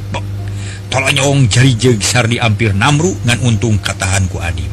tolonyong 0.89 1.45
jari 1.49 1.77
jeug 1.77 2.01
Sardi 2.01 2.41
hampir 2.41 2.73
namru 2.73 3.13
ngan 3.25 3.37
untung 3.45 3.77
katahan 3.77 4.25
ku 4.29 4.41
Adim. 4.41 4.69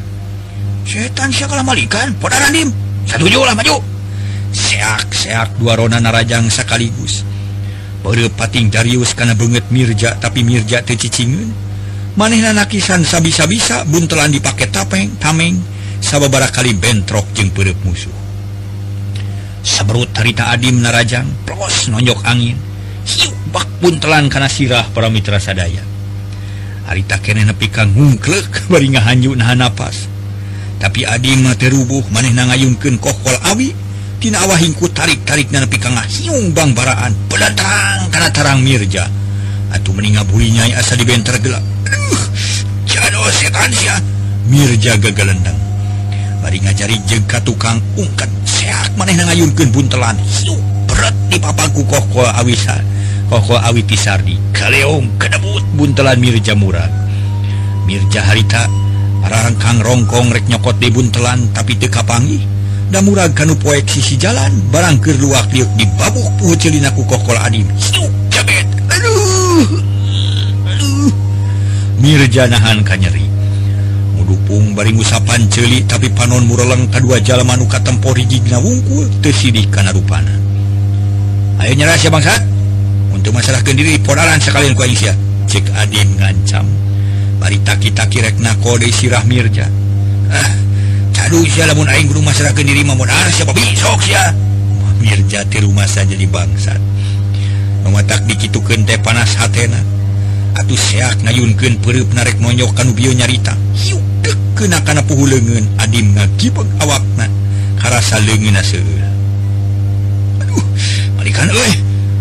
Setan 0.85 1.29
sia 1.29 1.45
kalah 1.45 1.61
malikan 1.61 2.13
podaran 2.17 2.49
dim 2.49 2.73
satu 3.05 3.29
lah 3.29 3.53
maju. 3.53 3.90
seak-seak 4.51 5.57
dua 5.57 5.79
Rona 5.79 5.97
narajang 6.03 6.51
sekaligus. 6.51 7.23
Baru 8.01 8.27
pating 8.33 8.73
darius 8.73 9.13
karena 9.13 9.37
banget 9.37 9.65
Mirja 9.69 10.17
tapi 10.17 10.41
Mirja 10.41 10.81
tecicingun 10.81 11.53
manehna 12.17 12.51
nakisan 12.51 13.05
sabisa-bisa 13.07 13.87
buntelan 13.87 14.33
dipakai 14.33 14.67
tapeng 14.67 15.15
tameng 15.21 15.55
sababara 16.01 16.49
kali 16.49 16.73
bentrok 16.75 17.29
jeung 17.37 17.53
perep 17.53 17.77
musuh. 17.85 18.11
Seberut 19.61 20.09
harita 20.17 20.49
adim 20.49 20.81
narajang 20.81 21.29
pros 21.45 21.87
nonjok 21.93 22.25
angin. 22.25 22.57
Siuk 23.05 23.33
bak 23.53 23.69
buntelan 23.81 24.29
karena 24.29 24.49
sirah 24.49 24.85
para 24.89 25.09
mitra 25.09 25.37
sadaya. 25.37 25.85
Harita 26.89 27.21
kene 27.21 27.45
nepi 27.45 27.69
kang 27.69 27.93
ngungklek 27.93 28.49
bari 28.71 28.89
ngahanyu 28.89 29.37
nahan 29.37 29.61
napas. 29.61 30.09
Tapi 30.81 31.05
adim 31.05 31.45
mah 31.45 31.53
terubuh 31.53 32.01
manehna 32.09 32.49
ngayungkeun 32.49 32.97
kokol 32.97 33.37
awi. 33.53 33.69
tina 34.21 34.37
awahingku 34.45 34.85
tarik-tarik 34.93 35.49
na 35.49 35.65
pikanga 35.65 36.05
bang 36.53 36.71
baraan. 36.77 37.11
Pelatang 37.25 38.13
karena 38.13 38.29
tarang 38.29 38.61
Mirja. 38.61 39.09
Atau 39.73 39.97
meninga 39.97 40.21
bulinya 40.29 40.69
asa 40.77 40.93
dibenter 40.93 41.41
gelap. 41.41 41.65
Aduh, 43.01 43.25
setan 43.33 43.73
sia. 43.73 43.97
Mirja 44.45 45.01
gagalendang. 45.01 45.57
Bari 46.45 46.61
ngajari 46.61 47.01
jeung 47.09 47.25
ka 47.25 47.41
tukang 47.41 47.81
ungkat. 47.97 48.29
Seak 48.45 48.93
maneh 48.93 49.17
na 49.17 49.25
ngayunkeun 49.33 49.73
buntelan. 49.73 50.13
Hiu 50.21 50.53
berat 50.85 51.17
di 51.33 51.41
papaku 51.41 51.81
kokoh 51.89 52.29
awisa 52.37 52.77
kokoh 53.31 53.57
awi 53.63 53.81
sardi 53.95 54.35
kaleong 54.51 55.07
kedebut 55.15 55.63
buntelan 55.79 56.19
Mirja 56.19 56.51
murad 56.51 56.91
Mirja 57.87 58.27
harita 58.27 58.67
Rangkang 59.21 59.79
rongkong 59.79 60.33
rek 60.35 60.49
nyokot 60.51 60.81
di 60.81 60.91
buntelan 60.91 61.53
tapi 61.55 61.79
teu 61.79 61.87
kapangi? 61.87 62.60
dan 62.91 63.07
murah 63.07 63.31
kanu 63.31 63.55
poek 63.55 63.87
sisi 63.87 64.19
jalan 64.19 64.51
barangkir 64.67 65.15
luak 65.23 65.47
liuk 65.55 65.71
di 65.79 65.87
babuk 65.95 66.27
puhu 66.35 66.53
celina 66.59 66.91
ku 66.91 67.07
kokol 67.07 67.39
adim. 67.39 67.63
Jabet. 68.27 68.67
Aduh. 68.91 69.79
Aduh. 70.67 71.11
Mirja 72.03 72.51
nahan 72.51 72.83
kanyeri 72.83 73.23
mudupung 74.19 74.75
bari 74.75 74.91
ngusapan 74.91 75.47
celi 75.47 75.87
tapi 75.87 76.11
panon 76.11 76.43
mureleng 76.45 76.91
kedua 76.91 77.23
jalan 77.23 77.47
manuka 77.47 77.79
tempori 77.79 78.27
jigna 78.27 78.59
wungkul 78.59 79.07
tersidik 79.23 79.71
kana 79.71 79.89
rupana 79.95 80.33
ayo 81.61 81.71
nyerah 81.77 81.95
siya 81.95 82.11
bangsat. 82.11 82.41
Untuk 83.11 83.37
masalah 83.37 83.61
kendiri 83.61 84.01
podaran 84.01 84.39
sekalian 84.41 84.73
ku 84.73 84.81
Aisyah. 84.81 85.13
Cek 85.45 85.67
adim 85.77 86.15
ngancam. 86.17 86.65
Bari 87.37 87.59
taki-taki 87.61 88.23
rek 88.23 88.35
kode 88.63 88.89
sirah 88.89 89.21
Mirja. 89.27 89.69
Ah. 90.31 90.60
Mirjati 95.01 95.57
rumah 95.63 95.87
saja 95.87 96.13
di 96.13 96.27
bangsa 96.27 96.75
mematak 97.81 98.27
dikitukeun 98.29 98.85
teh 98.85 98.99
panas 99.01 99.33
hatena. 99.39 99.79
Atuh 100.59 100.77
seak 100.77 101.23
ngayunkeun 101.23 101.79
peureub 101.81 102.11
narek 102.13 102.37
nonyok 102.37 102.75
kanu 102.75 102.91
bio 102.93 103.15
nyarita. 103.15 103.55
Hiuk 103.73 104.03
kena 104.53 104.83
kana 104.83 105.01
puhu 105.01 105.25
leungeun 105.25 105.65
adim 105.79 106.13
ngagibeg 106.13 106.67
awakna. 106.83 107.25
Karasa 107.79 108.19
leungeunna 108.21 108.61
seueur. 108.61 109.07
Aduh 110.45 110.61
malikan 111.17 111.49
euy. 111.49 111.73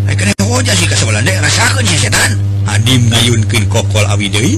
Ai 0.09 0.16
kana 0.16 0.33
hoja 0.46 0.73
sih 0.73 0.87
ka 0.88 0.96
deh 0.96 1.37
rasakeun 1.42 1.85
sia 1.85 2.09
setan. 2.09 2.38
Adim 2.64 3.11
ngayunkeun 3.11 3.66
kokol 3.68 4.07
awi 4.07 4.31
deui. 4.31 4.57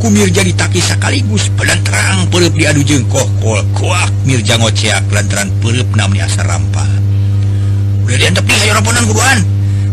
kumir 0.00 0.32
jadi 0.32 0.56
taki 0.56 0.80
sekaligus. 0.80 1.52
Pelan 1.54 1.78
terang 1.84 2.26
diadu 2.32 2.80
jengkoh 2.80 3.28
kol 3.44 3.60
kuak 3.76 4.08
mirja 4.24 4.56
ngoceak 4.56 5.04
lantaran 5.12 5.52
perut 5.60 5.86
namanya 5.92 6.26
asa 6.26 6.42
rampal 6.42 6.88
udah 8.10 8.18
diantep 8.18 8.42
nih 8.42 8.58
ayo 8.66 8.74
ramponan 8.74 9.06
buruan 9.06 9.38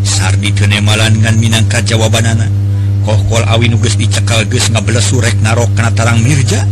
sardi 0.02 0.50
kenemalan 0.50 1.13
ngan 1.22 1.38
minangka 1.38 1.86
jawabanana. 1.86 2.50
Koh 3.06 3.20
kol 3.30 3.46
awi 3.46 3.70
nuges 3.70 3.93
dicekal 3.93 4.41
ges 4.50 4.74
ngabeles 4.74 5.06
surek 5.06 5.38
narok 5.46 5.70
kena 5.78 5.93
tarang 5.93 6.17
mirja. 6.26 6.65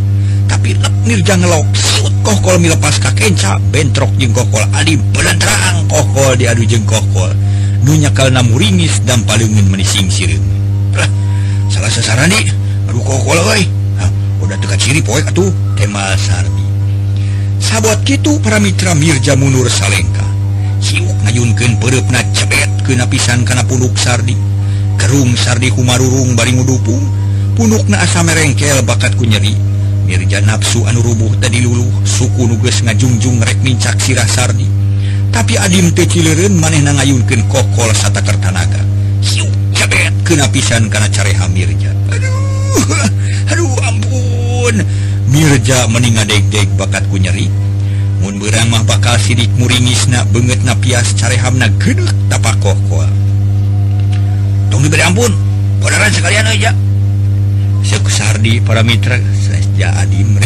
Tapi 0.50 0.74
lep 0.74 0.94
mirja 1.06 1.38
ngelok 1.38 1.70
siut 1.78 2.14
koh 2.26 2.34
kol 2.42 2.58
milepas 2.58 2.98
kakenca 2.98 3.62
bentrok 3.70 4.10
jengkoh 4.18 4.50
kol 4.50 4.66
adi 4.74 4.98
pelan 5.14 5.38
terang 5.38 5.86
koh 5.86 6.06
kol 6.18 6.34
diadu 6.34 6.66
jengkoh 6.66 7.02
kol 7.14 7.30
nunya 7.86 8.10
kalna 8.10 8.42
muringis 8.42 9.06
dan 9.06 9.22
palingin 9.30 9.70
menising 9.70 10.10
sirim 10.10 10.42
salah 11.70 11.90
sasaran 11.90 12.30
nih 12.30 12.50
Aduh 12.96 13.04
oh, 13.04 13.12
oh, 13.12 13.20
kokol. 13.28 13.40
Udah 14.40 14.56
oh, 14.56 14.60
dekat 14.64 14.80
ciri 14.80 15.04
poek 15.04 15.28
atuh 15.28 15.52
tema 15.76 16.16
Sardi. 16.16 16.64
Sahabat 17.60 18.08
gitu 18.08 18.40
para 18.40 18.56
mitra 18.56 18.96
Mirja 18.96 19.36
Munur 19.36 19.68
Salengka. 19.68 20.24
Siuk 20.80 21.12
ngayunkeun 21.28 21.76
pereupna 21.76 22.24
cebet 22.32 22.72
ke 22.88 22.96
pisan 23.12 23.44
kana 23.44 23.68
punduk 23.68 24.00
Sardi. 24.00 24.40
Kerung 24.96 25.36
Sardi 25.36 25.76
kumarurung 25.76 26.40
bari 26.40 26.56
ngudupung. 26.56 27.04
Pundukna 27.60 28.00
asa 28.00 28.24
merengkel 28.24 28.80
bakat 28.88 29.20
ku 29.20 29.28
nyeri. 29.28 29.60
Mirja 30.08 30.40
nafsu 30.48 30.88
anu 30.88 31.04
rubuh 31.04 31.36
tadi 31.44 31.68
luluh 31.68 31.92
suku 32.08 32.48
nuges 32.48 32.80
ngajungjung 32.80 33.44
rek 33.44 33.60
mincak 33.60 34.00
sirah 34.00 34.24
Sardi. 34.24 34.72
Tapi 35.36 35.60
adim 35.60 35.92
teu 35.92 36.08
cileureun 36.08 36.56
manehna 36.56 36.96
ngayunkeun 36.96 37.44
kokol 37.52 37.92
satakerta 37.92 38.56
tanaga 38.56 38.80
Siuk 39.20 39.52
cebet 39.76 40.16
ke 40.24 40.40
pisan 40.48 40.88
kana 40.88 41.12
careha 41.12 41.44
Mirja. 41.52 41.95
aduh 43.52 43.76
ampun. 43.86 44.76
Mirja 45.30 45.88
meninga 45.92 46.24
deg-deg 46.28 46.70
bakatku 46.80 47.20
nyeri. 47.20 47.52
Mun 48.24 48.40
berang 48.42 48.72
mah 48.72 48.84
bakal 48.88 49.20
sidik 49.20 49.52
muringisna 49.60 50.26
banget 50.32 50.64
na 50.66 50.74
pias 50.80 51.14
carehamna 51.14 51.70
gedek 51.78 52.16
tapak 52.32 52.58
kokol 52.64 53.08
tong 54.72 54.82
diberi 54.82 55.04
ampun. 55.06 55.32
Bodaran 55.80 56.12
sekalian 56.12 56.48
aja. 56.50 56.72
Cek 57.86 58.06
Sardi 58.10 58.58
para 58.66 58.82
mitra 58.82 59.22
saja 59.46 59.94
adim 60.02 60.42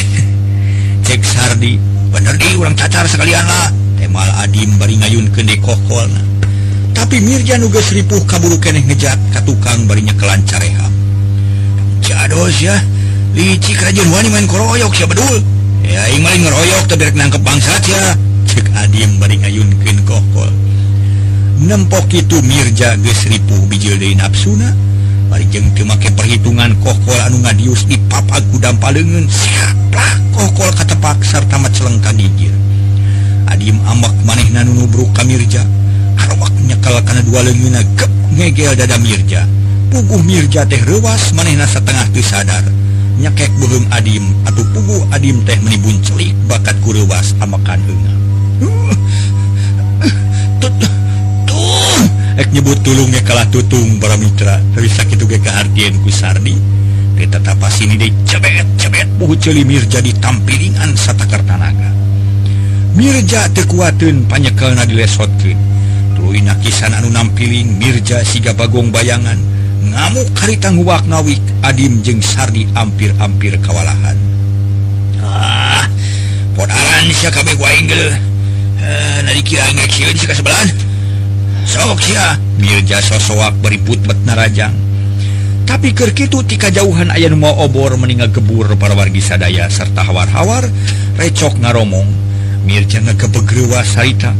cek 1.07 1.23
Sardi 1.23 1.79
bener 2.11 2.35
di 2.35 2.59
orang 2.59 2.75
cacar 2.75 3.07
sekalian 3.07 3.47
lah. 3.47 3.71
Temal 3.95 4.27
adim 4.43 4.75
bari 4.75 4.99
ngayun 4.99 5.31
kende 5.31 5.55
kokol 5.63 6.29
tapi 6.99 7.23
Mirja 7.23 7.55
nugas 7.55 7.95
ripuh 7.95 8.21
kaburu 8.27 8.59
keneh 8.59 8.83
ngejat 8.83 9.15
katukang 9.31 9.87
barinya 9.87 10.11
kelan 10.19 10.43
careham 10.43 10.88
Cados 12.01 12.59
ya. 12.61 12.75
Licik 13.29 13.77
Raja 13.77 14.01
main 14.09 14.47
koroyok 14.49 14.93
ya 14.97 15.05
bedul 15.05 15.37
ya 15.85 16.01
main 16.17 16.41
ngeroyok 16.41 16.85
terderek 16.89 17.13
nangkep 17.13 17.41
bangsa 17.45 17.71
ya 17.85 18.17
cek 18.49 18.65
adim 18.73 19.21
bari 19.21 19.37
ngayunkeun 19.37 20.01
kokol 20.05 20.49
nempok 21.61 22.09
itu 22.09 22.41
Mirja 22.41 22.97
gesripuh 22.97 23.69
bijil 23.69 24.01
dari 24.01 24.17
nafsuna 24.17 24.73
bari 25.29 25.45
jeng 25.53 25.69
temake 25.77 26.09
perhitungan 26.13 26.73
kokol 26.81 27.17
anu 27.21 27.41
ngadius 27.45 27.85
di 27.85 28.01
papak 28.09 28.41
gudam 28.49 28.77
palengen 28.81 29.29
siaplah 29.29 30.13
kokol 30.33 30.73
katepak 30.73 31.21
sarta 31.21 31.61
macelengkan 31.61 32.17
dijir 32.17 32.53
adim 33.49 33.77
amak 33.89 34.13
maneh 34.25 34.45
nanu 34.53 34.85
nubruk 34.85 35.09
ka 35.13 35.25
Mirja. 35.25 35.65
Arwak 36.19 36.53
nyekel 36.67 37.01
kana 37.01 37.25
dua 37.25 37.41
leungina 37.41 37.81
gep 37.97 38.11
ngegel 38.37 38.77
dada 38.77 38.99
Mirja. 39.01 39.47
puguh 39.89 40.21
Mirja 40.21 40.63
teh 40.69 40.79
rewas 40.85 41.33
manehna 41.33 41.65
setengah 41.65 42.05
sadar. 42.21 42.63
Nyekek 43.19 43.51
belum 43.59 43.83
adim 43.91 44.23
atau 44.47 44.63
puguh 44.71 45.03
adim 45.11 45.43
teh 45.43 45.59
menibun 45.59 45.99
celik 45.99 46.31
bakat 46.47 46.77
kurewas 46.85 47.35
amakan 47.43 47.81
henga 47.83 48.19
Ek 52.39 52.47
nyebut 52.55 52.79
tulung 52.87 53.11
ge 53.11 53.19
kalah 53.19 53.43
tutung 53.51 53.99
para 53.99 54.15
mitra. 54.15 54.63
Tapi 54.71 54.87
sakit 54.87 55.19
ge 55.27 55.43
kehardian 55.43 55.99
ku 55.99 56.07
Sardi. 56.07 56.55
Di 57.19 57.27
tatapas 57.27 57.83
ini 57.83 57.99
deh 57.99 58.07
cebet 58.23 58.63
cebet. 58.79 59.11
Buhu 59.19 59.35
celi 59.35 59.67
Mirja 59.67 59.99
ditampilingan 59.99 60.95
satakar 60.95 61.43
tanaga. 61.43 61.91
Mirja 62.95 63.51
tekuatin 63.51 64.23
panyekelna 64.31 64.87
dilesotkin 64.87 65.59
tuluy 66.15 66.39
nakisan 66.39 66.95
anu 66.95 67.11
nampiling 67.11 67.75
Mirja 67.75 68.23
siga 68.23 68.55
bagong 68.55 68.87
bayangan. 68.87 69.48
ngamuk 69.89 70.29
tangguwak 70.61 71.03
nawik 71.09 71.41
Adim 71.65 72.01
jeung 72.05 72.21
Sardi 72.21 72.69
ampir-ampir 72.77 73.57
kewalahan 73.61 74.17
ah, 75.21 75.83
eh, 75.83 75.85
soak 83.19 83.53
beriput 83.61 83.99
Betnarajang 84.05 84.89
tapi 85.69 85.93
Kerkitu 85.93 86.41
tika 86.49 86.73
jauhan 86.73 87.13
nu 87.13 87.37
mau 87.37 87.53
obor 87.61 87.93
meninggal 87.93 88.33
gebur 88.33 88.73
para 88.73 88.97
wargi 88.97 89.21
sadaya 89.21 89.69
serta 89.69 90.01
hawar-hawar 90.01 90.65
recok 91.13 91.61
ngaromong. 91.61 92.09
Mirja 92.65 92.97
ngekepegrewa 93.05 93.85
sarita. 93.85 94.33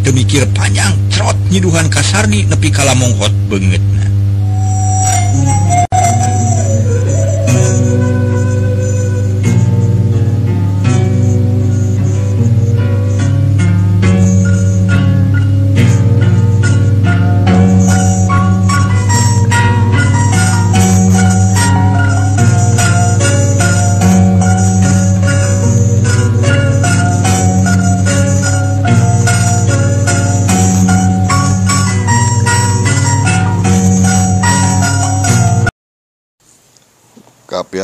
Teu 0.00 0.10
mikir 0.16 0.48
panjang 0.50 0.90
trot 1.12 1.38
nyiduhan 1.52 1.86
kasarni 1.86 2.42
nepi 2.48 2.72
kalamonghot 2.74 3.30
banget 3.46 3.78
Música 5.32 5.79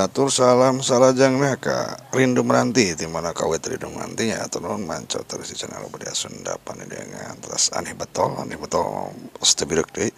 Kapiatur 0.07 0.31
salam 0.31 0.87
salajang 0.87 1.35
neka 1.35 1.99
rindu 2.15 2.47
meranti 2.47 2.95
di 2.95 3.11
mana 3.11 3.35
kawet 3.35 3.59
rindu 3.67 3.91
merantinya 3.91 4.39
atau 4.47 4.63
non 4.63 4.87
manco 4.87 5.19
terus 5.27 5.51
di 5.51 5.59
channel 5.59 5.91
budaya 5.91 6.15
Sunda 6.15 6.55
dengan. 6.63 7.35
Terus 7.43 7.75
aneh 7.75 7.91
betul 7.91 8.39
aneh 8.39 8.55
betul. 8.55 9.11
Stebirek 9.43 9.91
deh 9.91 10.15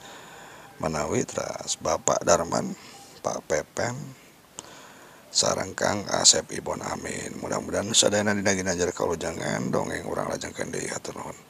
manawi 0.85 1.25
terus 1.25 1.81
Bapak 1.81 2.21
Darman 2.21 2.77
Pak 3.25 3.49
Pepen 3.49 3.97
sarang 5.33 5.73
Kang 5.73 6.05
Asep 6.21 6.53
Ibon 6.53 6.85
Amin. 6.85 7.41
Mudah-mudahan 7.41 7.89
sadayana 7.97 8.37
dinagin 8.37 8.69
ajar 8.69 8.93
kalau 8.93 9.17
jangan 9.17 9.73
dongeng 9.73 10.05
orang 10.05 10.29
lajengkan 10.29 10.69
deui 10.69 10.85
hatur 10.93 11.17
nuhun 11.17 11.48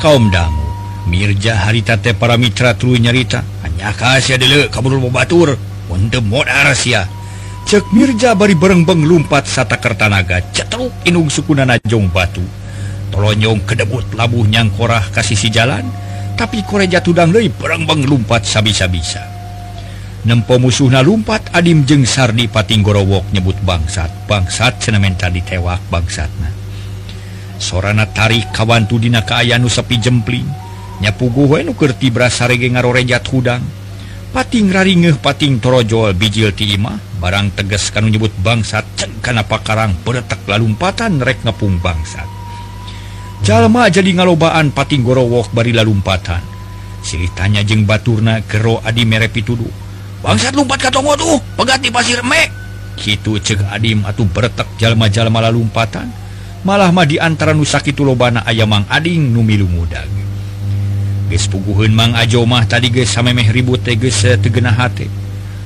kaum 0.00 0.32
dangu 0.32 0.70
Mirja 1.10 1.58
haritate 1.68 2.16
para 2.16 2.38
Mitra 2.40 2.72
tru 2.72 2.96
nyarita. 2.96 3.42
Hanya 3.66 3.90
khas 3.92 4.30
kabatur 4.72 5.58
cek 7.70 7.84
Mirja 7.94 8.34
bari 8.38 8.54
berengbeng 8.54 9.02
lumpat 9.06 9.46
sata 9.46 9.78
Kertanaga. 9.78 10.42
Cetruk 10.54 10.90
Inung 11.06 11.26
sukuna 11.30 11.66
Najong 11.66 12.10
Batu. 12.10 12.42
Tolonyong 13.10 13.66
kedebut 13.66 14.14
labuh 14.14 14.46
nyangkorah 14.46 15.10
kasisi 15.10 15.50
jalan. 15.50 15.86
Tapi 16.38 16.62
koreja 16.62 17.02
jatudang 17.02 17.34
Lei 17.34 17.50
berengbeng 17.50 18.06
lumpat 18.06 18.46
sabisa-bisa. 18.46 19.22
Nempo 20.26 20.62
musuhna 20.62 21.02
lumpat 21.02 21.50
Adim 21.50 21.82
jeung 21.82 22.06
Sardi 22.06 22.46
Patinggorowok 22.46 23.34
nyebut 23.34 23.58
bangsat. 23.66 24.30
Bangsat 24.30 24.78
senamenta 24.78 25.26
ditewak 25.26 25.82
bangsatna. 25.90 26.59
sorana 27.60 28.08
tarik 28.08 28.48
kawantu 28.50 28.96
dina 28.96 29.22
kaayanu 29.22 29.68
nusepi 29.68 30.00
jempling. 30.00 30.48
Nyapugukerti 31.00 32.12
berasarege 32.12 32.68
ngarorejat 32.72 33.24
hudang 33.32 33.64
pating 34.30 34.70
raringeh 34.70 35.18
pating 35.18 35.58
torojol 35.58 36.14
bijil 36.14 36.54
timah 36.54 37.00
barang 37.18 37.50
teges 37.58 37.90
kan 37.90 38.06
nyebut 38.06 38.30
bangsat 38.44 38.86
cengkana 38.94 39.42
pakarang 39.42 39.96
beretak 40.06 40.38
lalumpatan 40.46 41.18
rek 41.18 41.42
ngepung 41.42 41.82
bangsat. 41.82 42.28
Jalma 43.42 43.88
jadi 43.88 44.12
ngalobaan 44.12 44.70
pating 44.70 45.02
gorowok 45.02 45.50
bari 45.56 45.72
lalumpatan. 45.74 46.44
Silitanya 47.00 47.64
jeng 47.64 47.88
baturna 47.88 48.44
gero 48.44 48.84
adi 48.84 49.08
mere 49.08 49.32
pituduh 49.32 49.72
bangsat 50.20 50.52
lumpat 50.52 50.84
katongo 50.84 51.16
tuh 51.16 51.40
pegati 51.56 51.88
pasir 51.88 52.20
mek. 52.20 52.52
Gitu 53.00 53.40
cek 53.40 53.72
adim 53.72 54.04
atau 54.04 54.28
beretak 54.28 54.68
jalma-jalma 54.76 55.48
lalumpatan. 55.48 56.19
malah 56.66 56.92
mah 56.92 57.06
diantara 57.08 57.56
Nusakit 57.56 57.96
lobana 58.00 58.44
ayamang 58.44 58.84
Ading 58.88 59.32
Numilu 59.32 59.68
muda 59.70 60.04
puguhun 61.30 61.94
Mang 61.94 62.18
Ajomah 62.18 62.66
tadi 62.66 62.90
guys 62.90 63.14
samemeh 63.14 63.54
ribut 63.54 63.86
teges 63.86 64.26
tegenahati 64.42 65.06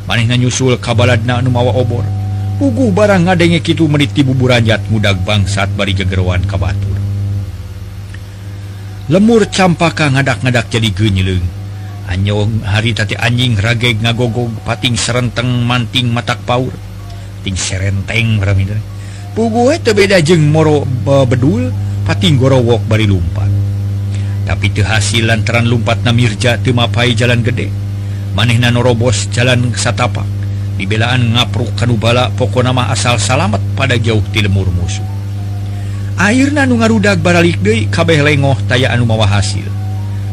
manehna 0.05 0.37
nyusul 0.37 0.77
kabaladna 0.77 1.41
numawa 1.41 1.73
obor. 1.73 2.05
Puguh 2.61 2.93
barang 2.93 3.27
ngadenge 3.27 3.65
kitu 3.65 3.89
meniti 3.89 4.21
buburanjat 4.23 4.87
mudag 4.93 5.19
bangsat 5.25 5.73
bari 5.75 5.97
gegeruan 5.97 6.45
kabatur 6.45 6.95
lemur 9.05 9.45
campaka 9.53 10.09
ngadak-ngadak 10.09 10.73
jadi 10.73 10.89
genyeleng 10.89 11.45
anyong 12.09 12.65
hari 12.65 12.97
tadi 12.97 13.13
anjing 13.13 13.53
rageg 13.61 14.01
ngagogog 14.01 14.49
pating 14.65 14.97
serenteng 14.97 15.65
manting 15.65 16.09
matak 16.13 16.41
paur. 16.49 16.73
Ting 17.45 17.61
serenteng 17.61 18.41
ramina 18.41 18.94
pugu 19.35 19.75
eh, 19.75 19.83
itu 19.83 19.91
beda 19.91 20.23
jeng 20.23 20.47
moro 20.47 20.87
bedul 21.27 21.75
pating 22.07 22.39
gorowok 22.39 22.87
bari 22.87 23.11
lumpat. 23.11 23.51
Tapi 24.47 24.71
kehasil 24.71 25.27
lantaran 25.27 25.67
lumpat 25.67 26.07
namirja 26.07 26.63
temapai 26.63 27.19
jalan 27.19 27.43
gede. 27.43 27.69
Manehna 28.39 28.71
norobos 28.71 29.27
jalan 29.35 29.75
satapak. 29.75 30.27
Dibelaan 30.75 31.35
ngapruk 31.35 31.75
kanubala 31.79 32.31
pokok 32.35 32.67
nama 32.67 32.91
asal 32.91 33.19
salamet 33.19 33.63
pada 33.79 33.99
jauh 33.99 34.23
ti 34.31 34.43
lemur 34.43 34.71
musuh. 34.71 35.07
Airna 36.19 36.67
nu 36.67 36.79
ngarudak 36.79 37.19
baralik 37.19 37.59
deui 37.59 37.91
kabeh 37.91 38.23
lengoh 38.23 38.59
taya 38.71 38.95
anu 38.95 39.07
mawa 39.07 39.27
hasil. 39.27 39.67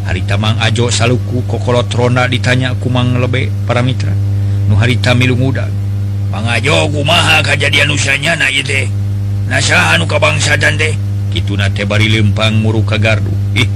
Hari 0.05 0.25
tamang 0.25 0.57
ajo 0.61 0.89
saluku 0.89 1.45
kokolotrona 1.45 2.25
ditanya 2.25 2.73
kumang 2.77 3.17
lebe 3.21 3.49
para 3.65 3.81
mitra. 3.85 4.13
Nu 4.65 4.77
harita 4.77 5.13
milu 5.13 5.37
udag 5.37 5.80
pangajo 6.31 6.87
kumaha 6.89 7.43
kejadian 7.43 7.91
usanya 7.91 8.39
na 8.39 8.47
deh 8.47 8.87
nasa 9.51 9.91
anu 9.91 10.07
kabangsa 10.07 10.55
dan 10.55 10.79
deh 10.79 10.95
gitu 11.35 11.59
na 11.59 11.67
tebari 11.67 12.07
lempang 12.07 12.59
muruk 12.59 12.87
ka 12.91 12.97
gardu. 12.99 13.31
Ih 13.55 13.67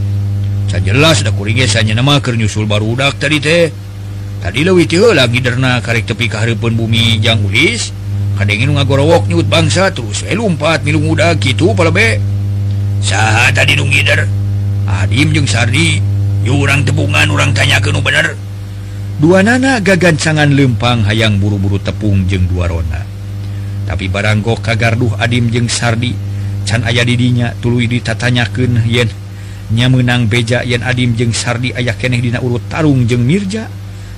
jelas 0.84 1.24
dah 1.24 1.32
kurigesanya 1.32 1.96
nama 1.96 2.20
kernyusul 2.20 2.68
baru 2.68 3.00
udak 3.00 3.16
tadi 3.16 3.40
teh. 3.40 3.72
Tadi 4.44 4.62
leuwih 4.62 4.86
teu 4.86 5.16
lagi 5.16 5.40
derna 5.40 5.80
karek 5.80 6.04
tepi 6.04 6.28
ka 6.28 6.44
hareupeun 6.44 6.76
bumi 6.76 7.18
jang 7.24 7.40
ulis. 7.48 7.96
Kadengin 8.36 8.76
ngagorowok 8.76 9.32
nyut 9.32 9.48
bangsa 9.48 9.96
terus 9.96 10.28
eh 10.28 10.36
lumpat 10.36 10.84
milung 10.84 11.08
udak 11.16 11.40
gitu 11.40 11.72
be. 11.72 12.20
Saha 13.00 13.56
tadi 13.56 13.80
nunggider 13.80 14.28
Adim 14.86 15.32
jeung 15.32 15.48
Sardi 15.48 16.04
nyurang 16.44 16.84
tebungan 16.84 17.32
orang 17.32 17.56
tanya 17.56 17.80
ke 17.80 17.90
nu 17.90 18.04
bener. 18.04 18.45
dua 19.16 19.40
nana 19.40 19.80
gagancangan 19.80 20.52
lempang 20.52 21.08
hayang 21.08 21.40
buru-buru 21.40 21.80
tepung 21.80 22.28
jeng 22.28 22.48
dua 22.52 22.68
rona. 22.68 23.02
Tapi 23.86 24.10
baranggo 24.10 24.58
kagarduh 24.60 25.16
Adim 25.22 25.54
jeung 25.54 25.70
Sardi 25.70 26.12
can 26.66 26.82
aya 26.82 27.06
didinya 27.06 27.54
tulu 27.62 27.86
ditatanyaken 27.86 28.84
yen. 28.90 29.10
Nya 29.74 29.90
menang 29.90 30.30
beja 30.30 30.62
yen 30.62 30.82
Adim 30.82 31.14
jeung 31.14 31.34
Sardi 31.34 31.74
ayah 31.74 31.94
keneh 31.94 32.22
dina 32.22 32.42
urut 32.42 32.66
tarung 32.68 33.06
jeung 33.06 33.24
Mirja. 33.24 33.70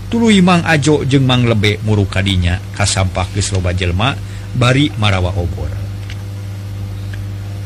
Tulu 0.07 0.31
Imang 0.31 0.63
Ajo 0.63 1.03
jeung 1.03 1.27
Mang 1.27 1.43
lebek 1.43 1.83
muru 1.83 2.07
kadinya 2.07 2.63
kasampah 2.71 3.27
ke 3.35 3.43
loba 3.51 3.75
jelma 3.75 4.15
bari 4.55 4.87
marawa 4.95 5.35
obor. 5.35 5.67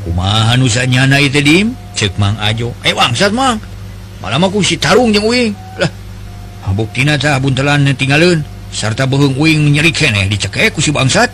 Kumahan 0.01 0.57
usahanya 0.65 1.05
na 1.05 1.17
itu 1.21 1.37
dim? 1.37 1.77
Cek 1.93 2.17
Mang 2.17 2.33
Ajo. 2.41 2.73
Eh 2.81 2.97
wangsat 2.97 3.29
Mang. 3.29 3.61
Malam 4.25 4.49
aku 4.49 4.65
si 4.65 4.81
tarung 4.81 5.13
jeung 5.13 5.29
uing. 5.29 5.53
Lah 5.77 6.00
buktina 6.69 7.17
buntelan 7.41 7.89
tinggalun 7.97 8.45
serta 8.69 9.09
bohong 9.09 9.35
wing 9.41 9.73
nyerikeneh 9.73 10.29
dicekek 10.29 10.77
kusi 10.77 10.93
bangsat. 10.93 11.29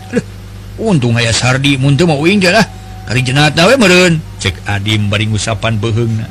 Untung 0.78 1.18
aya 1.18 1.34
sardi 1.34 1.76
muntu 1.76 2.08
mau 2.08 2.22
wing 2.22 2.40
jalah. 2.40 2.64
Kari 3.04 3.20
jenat 3.20 3.52
nawe 3.52 3.74
meren. 3.76 4.22
Cek 4.38 4.64
adim 4.64 5.10
baring 5.10 5.34
usapan 5.34 5.76
beheng 5.76 6.22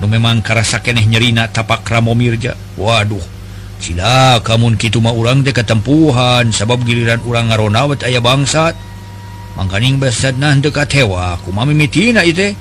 nu 0.00 0.08
memang 0.08 0.40
karasa 0.40 0.80
keneh 0.80 1.04
nyerina 1.04 1.44
tapak 1.52 1.84
ramo 1.84 2.16
mirja 2.16 2.56
waduh 2.80 3.20
sila 3.76 4.40
kamun 4.40 4.80
kitu 4.80 4.96
mah 4.96 5.12
urang 5.12 5.44
teh 5.44 5.52
ketempuhan 5.52 6.48
sabab 6.56 6.80
giliran 6.88 7.20
urang 7.28 7.52
ngaronawat 7.52 8.08
aya 8.08 8.20
bangsat. 8.20 8.72
Mangkaning 9.60 10.00
besat 10.00 10.40
nah 10.40 10.56
dekat 10.56 10.88
hewa 10.96 11.36
kumami 11.44 11.76
mitina 11.76 12.24
itu 12.24 12.56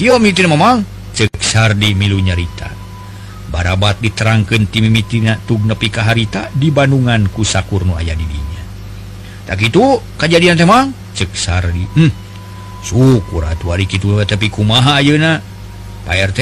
kieu 0.00 0.16
mitin 0.16 0.48
mamang 0.48 0.80
cek 1.12 1.36
sardi 1.36 1.92
milu 1.92 2.16
nyarita. 2.16 2.83
barabat 3.54 4.02
diterangkan 4.02 4.66
timimitina 4.66 5.38
ka 5.38 6.02
harita 6.02 6.50
di 6.50 6.74
Bandungan 6.74 7.30
kusakurno 7.30 7.94
aya 7.94 8.18
didinya 8.18 8.62
tak 9.46 9.62
itu 9.62 10.02
kejadian 10.18 10.58
temang 10.58 10.90
ceksar 11.14 11.70
di 11.70 11.86
hmm. 11.86 12.10
syukur 12.82 13.46
atuh 13.46 13.78
hari 13.78 13.86
kitu 13.86 14.18
tapi 14.26 14.50
kumaha 14.50 14.98
ayeuna 14.98 15.38
Pak 16.02 16.18
RT 16.34 16.40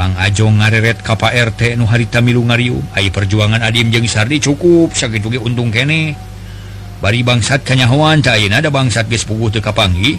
Pang 0.00 0.16
Ajo 0.16 0.48
ngareret 0.48 1.04
ka 1.04 1.20
Pak 1.20 1.36
RT 1.36 1.76
nu 1.76 1.84
harita 1.84 2.24
milu 2.24 2.40
ngarium 2.48 2.80
ai 2.96 3.12
perjuangan 3.12 3.60
Adim 3.60 3.92
jeung 3.92 4.08
Sardi 4.08 4.40
cukup 4.40 4.96
sakitu 4.96 5.28
ge 5.28 5.36
untung 5.36 5.68
kene. 5.68 6.16
Bari 7.04 7.20
bangsat 7.20 7.68
kanyahoan 7.68 8.24
teh 8.24 8.32
ayeuna 8.32 8.64
ada 8.64 8.72
bangsat 8.72 9.12
geus 9.12 9.28
puguh 9.28 9.52
teu 9.52 9.60
kapanggi 9.60 10.16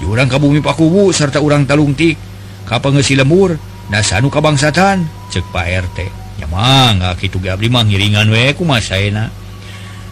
di 0.00 0.04
urang 0.08 0.26
ka 0.26 0.42
bumi 0.42 0.58
pakubu 0.58 1.12
serta 1.14 1.38
urang 1.38 1.68
talungtik 1.68 2.18
ka 2.66 2.82
pengesi 2.82 3.14
lembur 3.14 3.54
dasanu 3.92 4.32
kabangsatan 4.32 5.19
cek 5.30 5.54
Pak 5.54 5.66
RTnya 5.88 7.14
gitu 7.22 7.38
Gabrimah 7.38 7.86
ngiringan 7.86 8.26
weku 8.28 8.66
Mas 8.66 8.90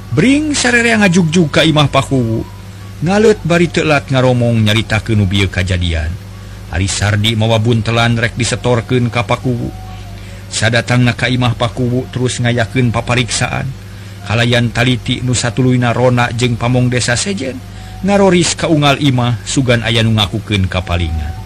Bring 0.09 0.57
sarerea 0.57 1.03
ngajug 1.03 1.29
juga 1.29 1.67
Imah 1.67 1.91
Paku 1.91 2.47
ngalut 3.03 3.39
bari 3.43 3.69
telat 3.69 4.09
ngaromong 4.09 4.63
nyarita 4.65 5.05
ke 5.05 5.13
nubi 5.13 5.45
kejadian 5.51 6.09
Ari 6.69 6.89
Sardi 6.89 7.33
mawabun 7.33 7.81
telan 7.81 8.21
rek 8.21 8.37
disetorken 8.37 9.09
kapaku 9.09 9.57
sadatang 10.53 11.05
naka 11.05 11.29
Imah 11.29 11.57
Paku 11.57 12.09
terus 12.13 12.41
ngayaken 12.41 12.93
papariksaan. 12.93 13.69
Kalayan 14.29 14.69
taliti 14.69 15.25
Nusatuluna 15.25 15.97
Rona 15.97 16.29
jeung 16.37 16.61
pamong 16.61 16.93
desa 16.93 17.17
sejen. 17.17 17.57
Ngaroris 18.05 18.53
kaungal 18.53 19.01
Imah 19.01 19.41
sugan 19.49 19.81
aya 19.81 20.05
nu 20.05 20.13
ngakuken 20.13 20.69
kapalingan 20.69 21.38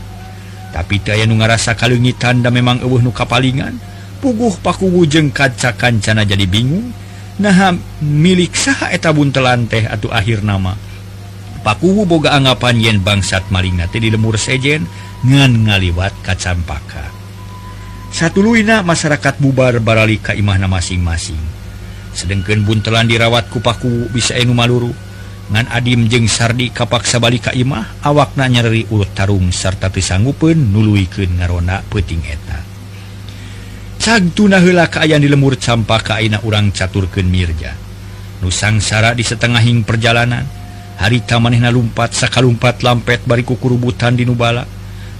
tapi 0.72 0.98
daya 1.04 1.28
nu 1.28 1.36
ngarasa 1.36 1.76
kalungi 1.76 2.16
tanda 2.16 2.48
memang 2.48 2.80
eueuh 2.80 3.04
nu 3.04 3.12
kapalingan 3.12 3.76
puguh 4.22 4.54
pakuwu 4.62 5.02
jeung 5.04 5.34
kaca-kancana 5.34 6.22
jadi 6.22 6.46
bingung. 6.46 6.94
Nah 7.42 7.74
milik 7.98 8.54
saha 8.54 8.94
eta 8.94 9.10
buntelan 9.10 9.66
teh 9.66 9.82
atau 9.82 10.14
akhir 10.14 10.46
nama? 10.46 10.78
Pakuwu 11.66 12.06
boga 12.06 12.38
anggapan 12.38 12.78
yen 12.78 12.98
bangsat 13.02 13.50
malinga 13.50 13.90
teh 13.90 13.98
di 13.98 14.14
lemur 14.14 14.38
sejen 14.38 14.86
ngan 15.26 15.66
ngaliwat 15.66 16.14
kacampaka. 16.22 17.10
Satu 18.14 18.44
luina 18.44 18.86
masyarakat 18.86 19.42
bubar 19.42 19.82
barali 19.82 20.22
ka 20.22 20.38
imahna 20.38 20.70
masing-masing. 20.70 21.40
Sedangkan 22.14 22.62
buntelan 22.62 23.08
dirawat 23.10 23.50
ku 23.50 23.58
pakuwu 23.58 24.06
bisa 24.12 24.38
enu 24.38 24.54
maluru. 24.54 24.94
ngan 25.52 25.68
Adim 25.68 26.08
jeung 26.08 26.24
Sardi 26.24 26.72
kapaksa 26.72 27.20
balik 27.20 27.46
ka 27.46 27.52
Imah 27.52 28.00
awakna 28.00 28.48
nyeri 28.48 28.88
urut 28.88 29.12
tarung 29.12 29.52
serta 29.52 29.92
pisanggupun 29.92 30.72
nuluikeun 30.72 31.36
ngaronda 31.36 31.84
peting 31.92 32.24
eta. 32.24 32.58
Tuna 34.34 34.58
heula 34.58 34.90
kaayaan 34.90 35.22
di 35.22 35.30
lembur 35.30 35.54
campa 35.60 36.02
kaina 36.02 36.42
urang 36.42 36.74
caturken 36.74 37.28
Mirja. 37.30 37.70
Nusangsara 38.42 39.14
di 39.14 39.22
setengahing 39.22 39.86
perjalanan 39.86 40.42
harita 40.98 41.38
manehna 41.38 41.70
lumpat 41.70 42.10
sakalumpat 42.10 42.82
lampet 42.82 43.22
bariku 43.22 43.54
kurubutan 43.60 44.18
di 44.18 44.26
Nubala. 44.26 44.66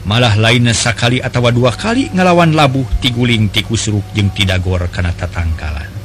Malah 0.02 0.34
lainnya 0.34 0.74
sakali 0.74 1.22
atau 1.22 1.46
dua 1.54 1.70
kali 1.70 2.10
ngalawan 2.10 2.58
labuh 2.58 2.82
tiguling 2.98 3.54
tikus 3.54 3.86
suruk 3.86 4.02
jeung 4.18 4.34
tidak 4.34 4.58
gor 4.66 4.82
karena 4.90 5.14
tatangkalan. 5.14 6.01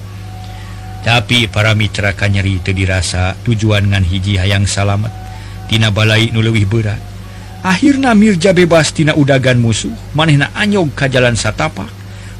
tapi 1.08 1.48
para 1.48 1.72
mitra 1.72 2.12
kanyeri 2.12 2.60
itu 2.60 2.76
dirasa 2.76 3.40
tujuan 3.48 3.96
ngan 3.96 4.04
hiji 4.04 4.36
hayang 4.36 4.68
salamet 4.68 5.16
Tina 5.72 5.88
Balai 5.88 6.32
nulewih 6.36 6.68
berat. 6.68 7.00
Akhirnya 7.64 8.12
Mirja 8.12 8.52
bebas 8.52 8.92
Tina 8.92 9.16
udagan 9.16 9.60
musuh. 9.60 9.92
Manehna 10.16 10.52
anyog 10.52 10.92
ka 10.96 11.08
jalan 11.08 11.40
satapak 11.40 11.88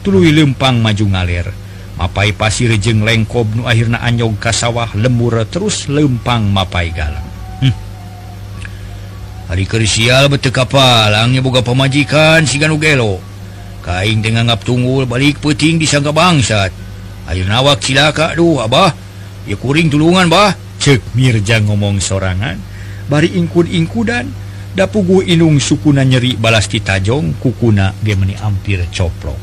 tului 0.04 0.36
lempang 0.36 0.80
maju 0.80 1.06
ngalir 1.16 1.48
mapai 2.00 2.32
pasir 2.32 2.72
jeng 2.80 3.04
lengkob 3.04 3.48
nu 3.56 3.68
akhirnya 3.68 4.00
anyog 4.04 4.40
ka 4.40 4.56
sawah 4.56 4.88
lembur 4.96 5.44
terus 5.48 5.88
lempang 5.92 6.48
mapai 6.48 6.96
galang. 6.96 7.28
Hm. 7.64 7.76
hari 9.52 9.66
kerisial 9.68 10.28
betul 10.32 10.52
kapalangnya 10.52 11.44
boga 11.44 11.64
pemajikan 11.64 12.44
si 12.44 12.60
ganu 12.60 12.80
gelo. 12.80 13.20
Kaing 13.84 14.20
tengah 14.20 14.44
ngap 14.48 14.68
tunggul 14.68 15.08
balik 15.08 15.40
peting 15.40 15.80
disangka 15.80 16.12
bangsat. 16.12 16.87
Ayunawa 17.28 17.76
kilaka 17.76 18.32
aduh 18.32 18.64
Abah. 18.64 18.96
Ya 19.48 19.56
kuring 19.60 19.92
tulungan 19.92 20.32
Bah. 20.32 20.56
Cek 20.80 21.16
Mirja 21.16 21.60
ngomong 21.60 22.00
sorangan. 22.00 22.56
Bari 23.12 23.36
ingkun-ingku 23.36 24.08
dan 24.08 24.32
dapugu 24.76 25.24
inung 25.24 25.60
sukuna 25.60 26.08
nyeri 26.08 26.40
balas 26.40 26.72
Kitajong 26.72 27.40
kukuna 27.40 27.92
gemeni 28.04 28.36
ampir 28.40 28.84
coplok. 28.92 29.40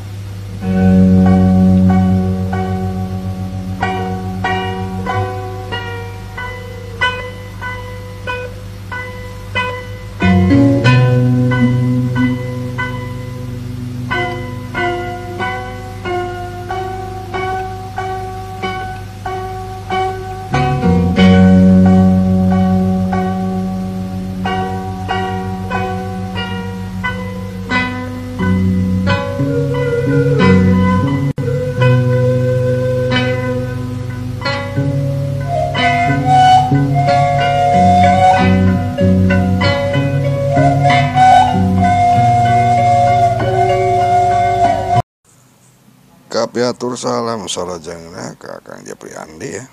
Piatur 46.65 46.97
salam 46.97 47.45
salajengna 47.45 48.33
ka 48.41 48.57
Kang 48.65 48.81
Japriandi 48.81 49.53
ya. 49.53 49.69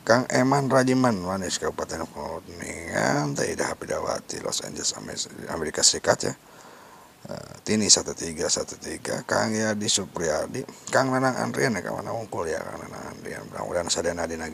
Kang 0.00 0.24
Eman 0.32 0.72
Rajiman 0.72 1.12
manis 1.12 1.60
Kabupaten 1.60 2.08
Kuningan 2.08 3.36
Taidah 3.36 3.76
Pidawati 3.76 4.40
Los 4.40 4.64
Angeles 4.64 4.96
Amerika 5.52 5.84
Serikat 5.84 6.24
ya. 6.24 6.32
Eh, 7.28 7.52
Tini 7.68 7.92
1313 7.92 9.28
Kang 9.28 9.52
Yadi 9.52 9.84
Supriyadi. 9.84 10.64
Kang 10.88 11.12
Nanang 11.12 11.36
Andrian 11.36 11.76
ya 11.76 11.84
Kang 11.84 12.00
mana 12.00 12.16
ungkul 12.16 12.48
ya 12.48 12.64
Kang 12.64 12.80
Nanang 12.80 13.04
Andrian. 13.12 13.44
Mudah-mudahan 13.52 13.92
sadana 13.92 14.24
dina 14.24 14.48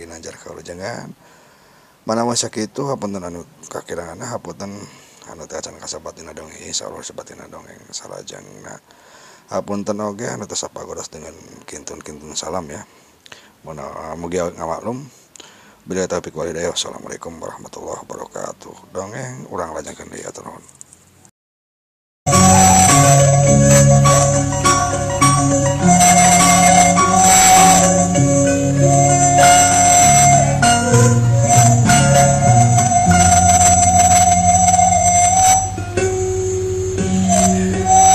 mana 2.11 2.27
masa 2.27 2.51
itu 2.51 2.90
hapunten 2.90 3.23
anu 3.23 3.47
kakirangan 3.71 4.19
hapunten 4.19 4.75
anu 5.31 5.47
teh 5.47 5.62
acan 5.62 5.79
kasabatina 5.79 6.35
dongeng 6.35 6.59
insyaallah 6.59 7.07
sabatina 7.07 7.47
dongeng 7.47 7.79
salajengna 7.95 8.83
hapunten 9.51 9.99
oge 9.99 10.31
anu 10.31 10.47
teh 10.47 10.55
sapagodas 10.55 11.11
dengan 11.11 11.35
kintun-kintun 11.67 12.39
salam 12.39 12.71
ya 12.71 12.87
Mana 13.67 14.15
mugi 14.17 14.41
ngamaklum 14.41 15.05
Bila 15.81 16.05
taufiq 16.05 16.37
wal 16.37 16.53
hidayah. 16.53 16.77
Assalamualaikum 16.77 17.41
warahmatullahi 17.41 18.05
wabarakatuh. 18.05 18.93
Dongeng 18.93 19.49
urang 19.49 19.73
lajengkeun 19.73 20.13
deui 20.13 20.23
atur. 20.29 20.53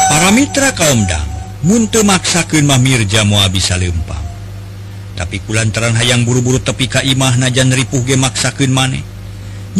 Para 0.05 0.29
mitra 0.31 0.69
kaumdang 0.77 1.24
muntu 1.65 2.05
maksakeun 2.05 2.69
Mamirja 2.69 3.25
mua 3.25 3.49
bisa 3.49 3.75
lempang 3.75 4.25
tapi 5.15 5.39
kulantaran 5.47 5.95
hayang 5.95 6.27
buru-buru 6.27 6.59
tepi 6.59 6.91
ka 6.91 6.99
imah 6.99 7.39
najan 7.39 7.71
ripuh 7.71 8.03
ge 8.03 8.19
maksakeun 8.19 8.69
maneh. 8.69 9.01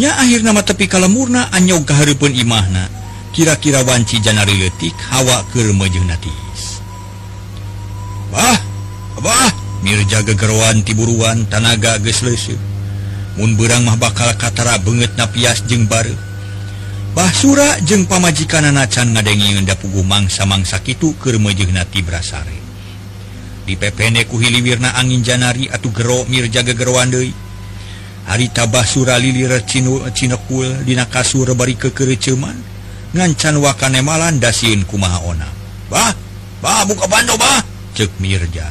Nya 0.00 0.16
akhir 0.16 0.40
nama 0.40 0.64
tepi 0.64 0.88
kalemurna 0.88 1.52
anyog 1.52 1.84
kahareupeun 1.84 2.32
imahna. 2.32 2.88
Kira-kira 3.36 3.84
wanci 3.84 4.16
janari 4.24 4.56
leutik 4.56 4.96
hawa 5.12 5.44
keur 5.52 5.76
meujeuh 5.76 6.04
natis. 6.08 6.80
Bah 8.32 8.60
bah 9.20 9.52
Mirja 9.84 10.24
gegeroan 10.24 10.80
tiburuan 10.82 11.44
tanaga 11.52 12.00
geus 12.00 12.24
leuseuh. 12.24 12.58
Mun 13.36 13.60
beurang 13.60 13.84
mah 13.84 14.00
bakal 14.00 14.32
katara 14.40 14.80
beungeut 14.80 15.12
napias 15.20 15.60
jeung 15.68 15.84
bareu. 15.84 16.16
Basura 17.16 17.80
jeung 17.80 18.04
pamajikan 18.04 18.68
nacan 18.76 19.16
ngadenngi 19.16 19.64
dapugu 19.64 20.04
mangsa 20.04 20.44
mangsa 20.44 20.76
itu 20.84 21.16
nati 21.72 22.04
brasare. 22.04 22.52
Di 23.64 23.72
pepene 23.72 24.28
kuhili 24.28 24.60
wirna 24.60 24.92
angin 24.92 25.24
Janari 25.24 25.64
atau 25.64 25.88
gero 25.96 26.28
Mirjaga 26.28 26.76
deui 27.08 27.32
harita 28.28 28.68
Basura 28.68 29.16
lilir 29.16 29.64
Cinekul 29.64 30.84
dina 30.84 31.08
kasur 31.08 31.48
bari 31.56 31.80
kekereceman 31.80 32.60
ngancan 33.16 33.64
wakane 33.64 34.04
malan 34.04 34.36
kumaha 34.84 35.18
ona. 35.24 35.48
bah 35.88 36.12
bah 36.60 36.84
buka 36.84 37.08
bando 37.08 37.32
bah 37.40 37.64
cek 37.96 38.20
Mirja 38.20 38.68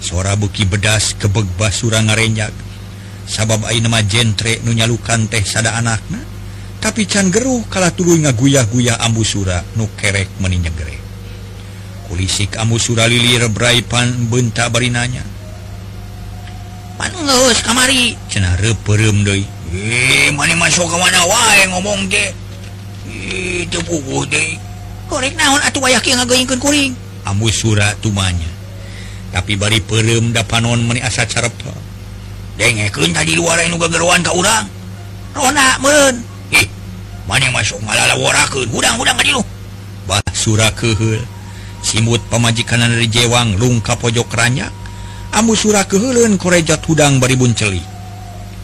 suara 0.00 0.40
buki 0.40 0.64
bedas 0.64 1.20
kebeg 1.20 1.44
Basura 1.60 2.00
ngarenjak. 2.00 2.56
Sabab 3.28 3.68
aina 3.68 4.00
jentre 4.08 4.64
nunyalukan 4.64 5.28
teh 5.28 5.44
sada 5.44 5.76
anakna. 5.76 6.33
tapi 6.84 7.08
can 7.08 7.32
geruh 7.32 7.64
kala 7.72 7.88
tulu 7.88 8.12
ngaguyah-guyah 8.20 9.00
ambusura 9.00 9.64
nu 9.80 9.88
kerek 9.96 10.28
meninyegere 10.36 11.00
kulisik 12.12 12.60
ambusura 12.60 13.08
lilir 13.08 13.48
braipan 13.48 14.28
bentak 14.28 14.68
barinanya 14.68 15.24
Panus 16.94 17.58
kamari 17.66 18.14
cenah 18.30 18.54
reupeurem 18.62 19.26
deui. 19.26 19.42
Eh, 19.74 20.30
mani 20.30 20.54
masuk 20.54 20.86
ka 20.86 20.94
mana 20.94 21.26
wae 21.26 21.66
ngomong 21.74 22.06
teh. 22.06 22.30
Itu 23.66 23.82
teu 23.82 23.82
puguh 23.82 24.22
deui. 24.30 24.54
Korek 25.10 25.34
naon 25.34 25.58
atuh 25.58 25.82
wayah 25.82 25.98
kieu 25.98 26.14
ngageuingkeun 26.14 26.62
kuring. 26.62 26.92
Ambusura 27.26 27.98
tumanya. 27.98 28.46
Tapi 29.34 29.58
bari 29.58 29.82
peureum 29.82 30.30
da 30.30 30.46
panon 30.46 30.86
meni 30.86 31.02
asa 31.02 31.26
carep. 31.26 31.50
Dengekeun 32.54 33.10
tadi 33.10 33.34
luar 33.34 33.58
anu 33.58 33.74
gageroan 33.74 34.22
ka 34.22 34.30
urang. 34.30 34.70
Rona 35.34 35.82
meun. 35.82 36.33
mana 37.24 37.48
masuk? 37.50 37.80
Malalaudang-udang 37.82 38.96
sura 40.34 40.68
kehul 40.76 41.22
simut 41.80 42.20
pemajikan 42.28 42.84
dari 42.84 43.08
Jewang 43.08 43.56
lungka 43.56 43.96
pojok 43.96 44.28
ranya 44.36 44.68
Ambu 45.32 45.56
Sura 45.56 45.88
kehelun 45.88 46.36
korejat 46.36 46.84
hudang 46.84 47.16
baribun 47.16 47.56
celi 47.56 47.80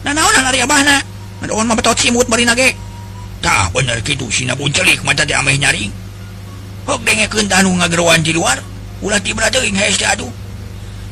nah, 0.05 0.13
nah, 0.13 0.29
nah, 0.29 1.93
simut 1.97 2.29
tak 3.41 3.73
bener 3.73 3.97
gitu 4.05 4.29
sinabun 4.29 4.69
celik 4.69 5.01
mata 5.01 5.25
teh 5.25 5.33
ameh 5.33 5.57
nyaring. 5.57 5.89
Hok 6.85 7.01
dengekeun 7.01 7.49
tanu 7.49 7.73
ngageroan 7.73 8.21
di 8.21 8.37
luar. 8.37 8.61
Ulah 9.01 9.17
tibra 9.17 9.49
teuing 9.49 9.73
heste 9.73 10.05
aduh 10.05 10.29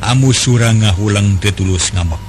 Amu 0.06 0.30
surang 0.30 0.86
ngahulang 0.86 1.42
tetulus 1.42 1.90
ngamak 1.98 2.22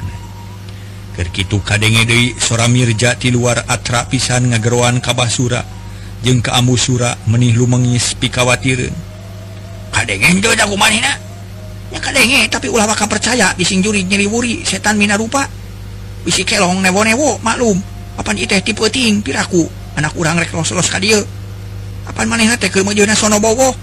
Kerkitu 1.20 1.60
kadenge 1.60 2.08
deui 2.08 2.32
sora 2.40 2.64
Mirja 2.64 3.12
ti 3.12 3.28
luar 3.28 3.68
atra 3.68 4.08
pisan 4.08 4.56
ngageroan 4.56 5.04
ka 5.04 5.12
basura 5.12 5.60
jeung 6.24 6.40
ka 6.40 6.56
sura 6.80 7.12
menih 7.28 7.52
lumengis 7.52 8.16
pikawatireun. 8.16 8.96
Kadenge 9.92 10.40
deui 10.40 10.56
da 10.56 10.64
kumanehna. 10.64 11.12
Ya 11.92 12.00
kadenge 12.00 12.48
tapi 12.48 12.72
ulah 12.72 12.88
bakal 12.88 13.04
percaya 13.04 13.52
bising 13.52 13.84
juri 13.84 14.08
nyeliwuri 14.08 14.64
setan 14.64 14.96
mina 14.96 15.20
rupa. 15.20 15.44
Bisi 16.24 16.40
kelong 16.40 16.80
newo-newo 16.80 17.36
maklum. 17.44 17.76
Apan 18.16 18.40
ieu 18.40 18.48
teh 18.48 18.64
tipe 18.64 18.88
ting 18.88 19.20
piraku 19.20 19.68
anak 20.00 20.16
urang 20.16 20.40
rek 20.40 20.56
los-los 20.56 20.88
ka 20.88 20.96
dieu. 20.96 21.20
Apan 22.08 22.32
manehna 22.32 22.56
teh 22.56 22.72
keur 22.72 22.80
meujuna 22.80 23.12
sono 23.12 23.36
bogo. 23.44 23.76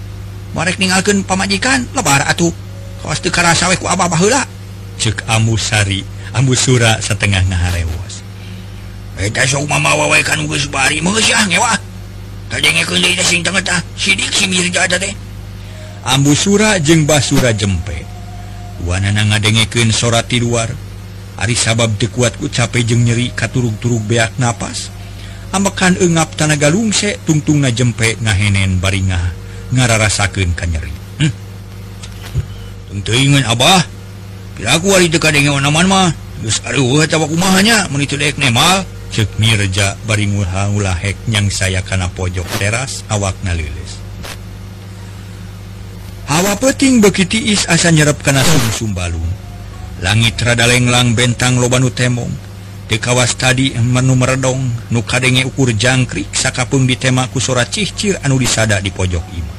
Marek 0.58 0.82
ningalkeun 0.82 1.22
pamajikan 1.22 1.86
lebar 1.94 2.26
atuh. 2.26 2.50
Kawas 2.98 3.22
teu 3.22 3.30
karasa 3.30 3.70
we 3.70 3.78
ku 3.78 3.86
abah 3.86 4.10
baheula. 4.10 4.57
cek 4.98 5.30
Amusari 5.30 6.02
Ambu 6.34 6.58
Sura 6.58 6.98
setengah 6.98 7.46
naharewas 7.46 8.20
Ambu 16.08 16.32
Sura 16.32 16.80
jeung 16.80 17.04
Basura 17.04 17.52
jempe. 17.52 18.06
Wanana 18.88 19.28
ngadengeken 19.28 19.92
sorati 19.92 20.40
luar. 20.40 20.72
Ari 21.38 21.52
sabab 21.58 21.98
dekuatku 22.00 22.48
capek 22.48 22.82
jeung 22.88 23.04
nyeri 23.04 23.34
katurug-turug 23.36 24.00
beak 24.08 24.38
napas. 24.40 24.88
Amekan 25.52 26.00
engap 26.00 26.32
tanaga 26.38 26.72
lungse 26.72 27.20
tungtung 27.26 27.60
na 27.60 27.74
jempe 27.74 28.16
ngahenen 28.22 28.80
baringah 28.80 29.34
ngararasakeun 29.74 30.56
ka 30.56 30.64
nyeri. 30.64 30.94
Hmm? 31.20 31.32
Tentuingan 32.88 33.44
Abah 33.44 33.97
aku 34.66 34.90
mahja 39.38 39.94
baringula 40.04 40.92
heknyang 40.98 41.48
saya 41.48 41.80
karena 41.80 42.10
pojok 42.10 42.44
teras 42.58 43.06
awakna 43.08 43.54
lilis. 43.54 44.02
Hawa 46.28 46.60
peting 46.60 47.00
begiti 47.00 47.54
is 47.54 47.64
asa 47.70 47.88
nyerap 47.88 48.20
karena 48.20 48.44
sumsum 48.44 48.92
balung. 48.92 49.24
Langit 50.04 50.36
rada 50.44 50.68
lenglang 50.68 51.16
bentang 51.16 51.56
lobanu 51.58 51.88
temong 51.90 52.30
di 52.88 52.96
kawas 53.00 53.34
tadi 53.34 53.72
menu 53.78 54.14
meredong. 54.14 54.92
Nu 54.92 55.00
kadenge 55.06 55.46
ukur 55.48 55.72
jangkrik 55.72 56.34
sakapung 56.34 56.84
di 56.84 56.98
tema 57.00 57.30
kusora 57.32 57.64
cihcir 57.64 58.20
anu 58.26 58.36
disada 58.36 58.82
di 58.82 58.92
pojok 58.92 59.24
imah 59.24 59.58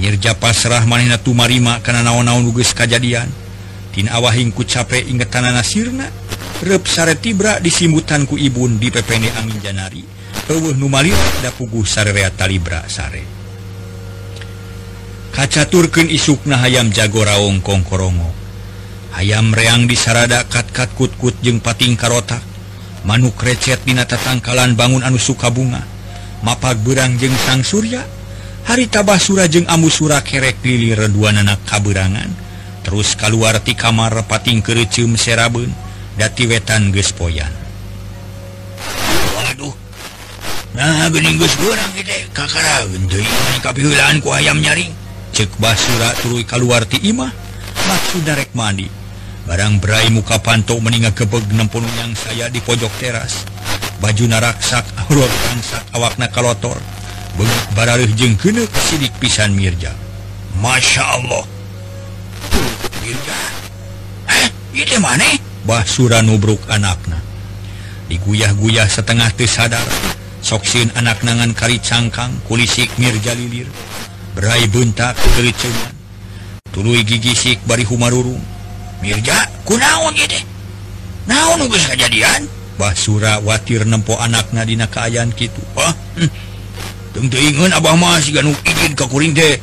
Mirja 0.00 0.32
pasrah 0.32 0.88
manina 0.88 1.20
tumarima 1.20 1.82
karena 1.84 2.00
naon-naon 2.06 2.46
luges 2.46 2.72
kejadian 2.72 3.28
Tina 3.90 4.18
awahingku 4.18 4.62
capek 4.62 5.06
inget 5.10 5.30
tanah 5.30 5.50
nasirna. 5.50 6.06
Rep 6.60 6.84
sare 6.84 7.16
tibra 7.16 7.58
disimbutan 7.58 8.28
ku 8.28 8.36
Ibun 8.36 8.76
di 8.76 8.92
PPN 8.92 9.32
angin 9.34 9.58
Janari. 9.58 10.04
Eueuh 10.50 10.74
nu 10.74 10.90
malih 10.90 11.14
da 11.42 11.50
puguh 11.54 11.86
sarerea 11.86 12.30
talibra 12.34 12.86
sare. 12.90 13.22
Kacaturkeun 15.30 16.10
isukna 16.10 16.58
hayam 16.58 16.90
jago 16.90 17.22
raong 17.22 17.62
kongkorongo. 17.62 18.30
Hayam 19.14 19.54
reang 19.54 19.86
disarada 19.86 20.46
kat-kat 20.46 20.94
kutkut 20.94 21.38
jeung 21.42 21.58
pating 21.58 21.98
karotak 21.98 22.42
manuk 23.06 23.38
recet 23.40 23.82
dina 23.82 24.04
tatangkalan 24.04 24.76
bangun 24.76 25.06
anu 25.06 25.18
suka 25.18 25.48
bunga. 25.50 25.82
Mapak 26.42 26.82
berang 26.82 27.16
jeung 27.16 27.34
sang 27.46 27.62
surya. 27.64 28.02
Hari 28.68 28.86
tabah 28.92 29.18
sura 29.18 29.48
jeung 29.48 29.66
amu 29.66 29.88
sura 29.88 30.20
kerek 30.20 30.60
lilir 30.62 31.08
reduan 31.08 31.40
anak 31.40 31.64
kaberangan. 31.64 32.49
terus 32.90 33.14
kaluarti 33.14 33.78
kamar 33.78 34.26
pating 34.26 34.66
kerecum 34.66 35.14
serabun 35.14 35.70
dati 36.18 36.50
wetan 36.50 36.90
gespoyan 36.90 37.54
Waduh. 39.38 39.70
Nah 40.74 41.06
gening 41.14 41.38
geus 41.38 41.54
gorang 41.62 41.94
gede. 41.94 42.26
Kakara 42.34 42.82
deui 42.90 43.30
kapihulaan 43.62 44.18
ku 44.18 44.34
ayam 44.34 44.58
nyaring 44.58 44.90
cek 45.30 45.54
basura 45.62 46.10
turui 46.18 46.42
kaluar 46.42 46.82
ti 46.82 46.98
imah 47.14 47.30
maksud 47.86 48.26
darek 48.26 48.50
mandi. 48.58 48.90
Barang 49.46 49.78
berai 49.78 50.10
muka 50.10 50.42
panto 50.42 50.74
meninggal 50.82 51.14
kebeg 51.14 51.46
nempun 51.54 51.86
yang 51.94 52.10
saya 52.18 52.50
di 52.50 52.58
pojok 52.58 52.90
teras. 52.98 53.46
Baju 54.02 54.34
naraksak 54.34 54.82
aurot 55.06 55.30
angsak 55.54 55.86
awakna 55.94 56.26
kalotor. 56.26 56.82
Beuk 57.38 57.64
barareuh 57.78 58.10
jeung 58.18 58.34
kene 58.34 58.66
sidik 58.90 59.14
pisan 59.22 59.54
Mirja. 59.54 59.94
Masya 60.58 61.06
Allah. 61.06 61.59
Basura 65.66 66.22
nubruk 66.22 66.60
anakna. 66.68 67.20
Diguyah-guyah 68.10 68.90
setengah 68.90 69.30
sadar 69.46 69.86
soksin 70.40 70.90
anak 70.96 71.20
nangan 71.22 71.52
kari 71.52 71.78
cangkang 71.78 72.32
kulisik 72.48 72.88
mirjalilir 72.96 73.68
berai 74.32 74.66
buntak 74.72 75.14
kecengan 75.36 75.94
tulu 76.72 76.96
gigisik 77.04 77.60
bari 77.68 77.84
humaruru 77.84 78.40
Mirja 79.00 79.48
kunaon 79.64 80.12
deh? 80.12 80.44
Naon 81.24 81.64
geus 81.72 81.88
kejadian? 81.88 82.44
Basura 82.76 83.40
watir 83.40 83.88
nempo 83.88 84.16
anak 84.20 84.52
nadina 84.52 84.84
kaayaan 84.88 85.32
kitu. 85.32 85.60
Ah 85.72 85.96
hm. 86.20 86.28
tentu 87.16 87.36
teuingeun 87.36 87.72
abah 87.72 87.96
mas 87.96 88.28
siga 88.28 88.44
izin 88.44 88.56
ijin 88.60 88.92
ka 88.92 89.08
kuring 89.08 89.32
teh. 89.32 89.56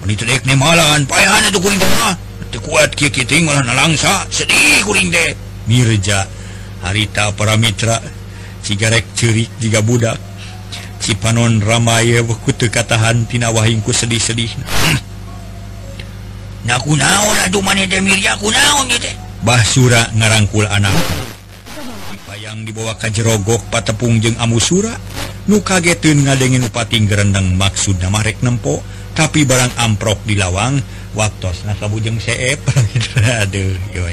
Mun 0.00 0.16
teu 0.16 0.24
dek 0.24 0.48
nemalan 0.48 1.04
paehan 1.04 1.52
atuh 1.52 1.60
kuring 1.60 1.76
teh. 1.76 2.16
kuat 2.62 2.94
nalangsa. 3.66 4.26
Sedih 4.30 4.86
kuring 4.86 5.10
teh 5.10 5.34
Mirja 5.66 6.26
harita 6.82 7.30
para 7.34 7.54
Mitra 7.58 8.02
cigarek 8.62 9.06
cirik 9.14 9.50
jika 9.58 9.82
budak. 9.82 10.18
Cipanon 11.02 11.58
Ramaya 11.58 12.22
wekutu 12.22 12.70
katahantina 12.70 13.50
wahingku 13.50 13.90
sedih-sedih. 13.90 14.54
Hmm. 14.54 14.98
Bah 16.62 16.78
Basura 19.42 20.02
ngarangkul 20.14 20.70
anak. 20.70 20.94
Bayang 22.30 22.62
dibawa 22.62 22.94
ka 22.94 23.10
jerogok 23.10 23.66
patepung 23.66 24.22
jeung 24.22 24.38
amusura 24.38 24.94
nu 25.50 25.58
kagetun 25.58 26.22
ngadengin 26.22 26.62
upati 26.62 27.02
gerendang 27.02 27.58
maksud 27.58 27.98
namarek 27.98 28.38
nempo. 28.46 28.78
Tapi 29.12 29.42
barang 29.44 29.76
amprok 29.76 30.22
di 30.24 30.38
lawang 30.38 30.78
waktus 31.12 31.64
nah 31.68 31.76
kabujeng 31.76 32.18
seep. 32.18 32.60
Aduh 33.42 33.76
yo, 33.92 34.04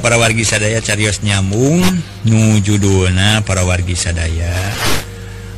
para 0.00 0.16
wargi 0.16 0.48
sadaya 0.48 0.80
carios 0.80 1.20
nyambung 1.20 1.84
nu 2.24 2.56
judulna 2.62 3.44
para 3.44 3.62
wargi 3.68 3.94
sadaya. 3.94 4.54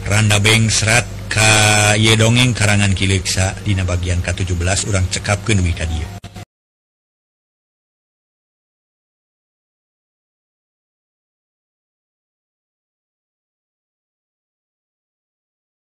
Randa 0.02 0.42
Bengsrat 0.42 1.06
Kaye 1.32 2.12
dongeng 2.20 2.52
karangan 2.52 2.92
Kiliksa 2.92 3.56
Dina 3.64 3.88
bagian 3.88 4.20
ke-17 4.20 4.92
orang 4.92 5.08
cekap 5.08 5.40
ke 5.40 5.56
Nui 5.56 5.72
Kadir 5.72 6.21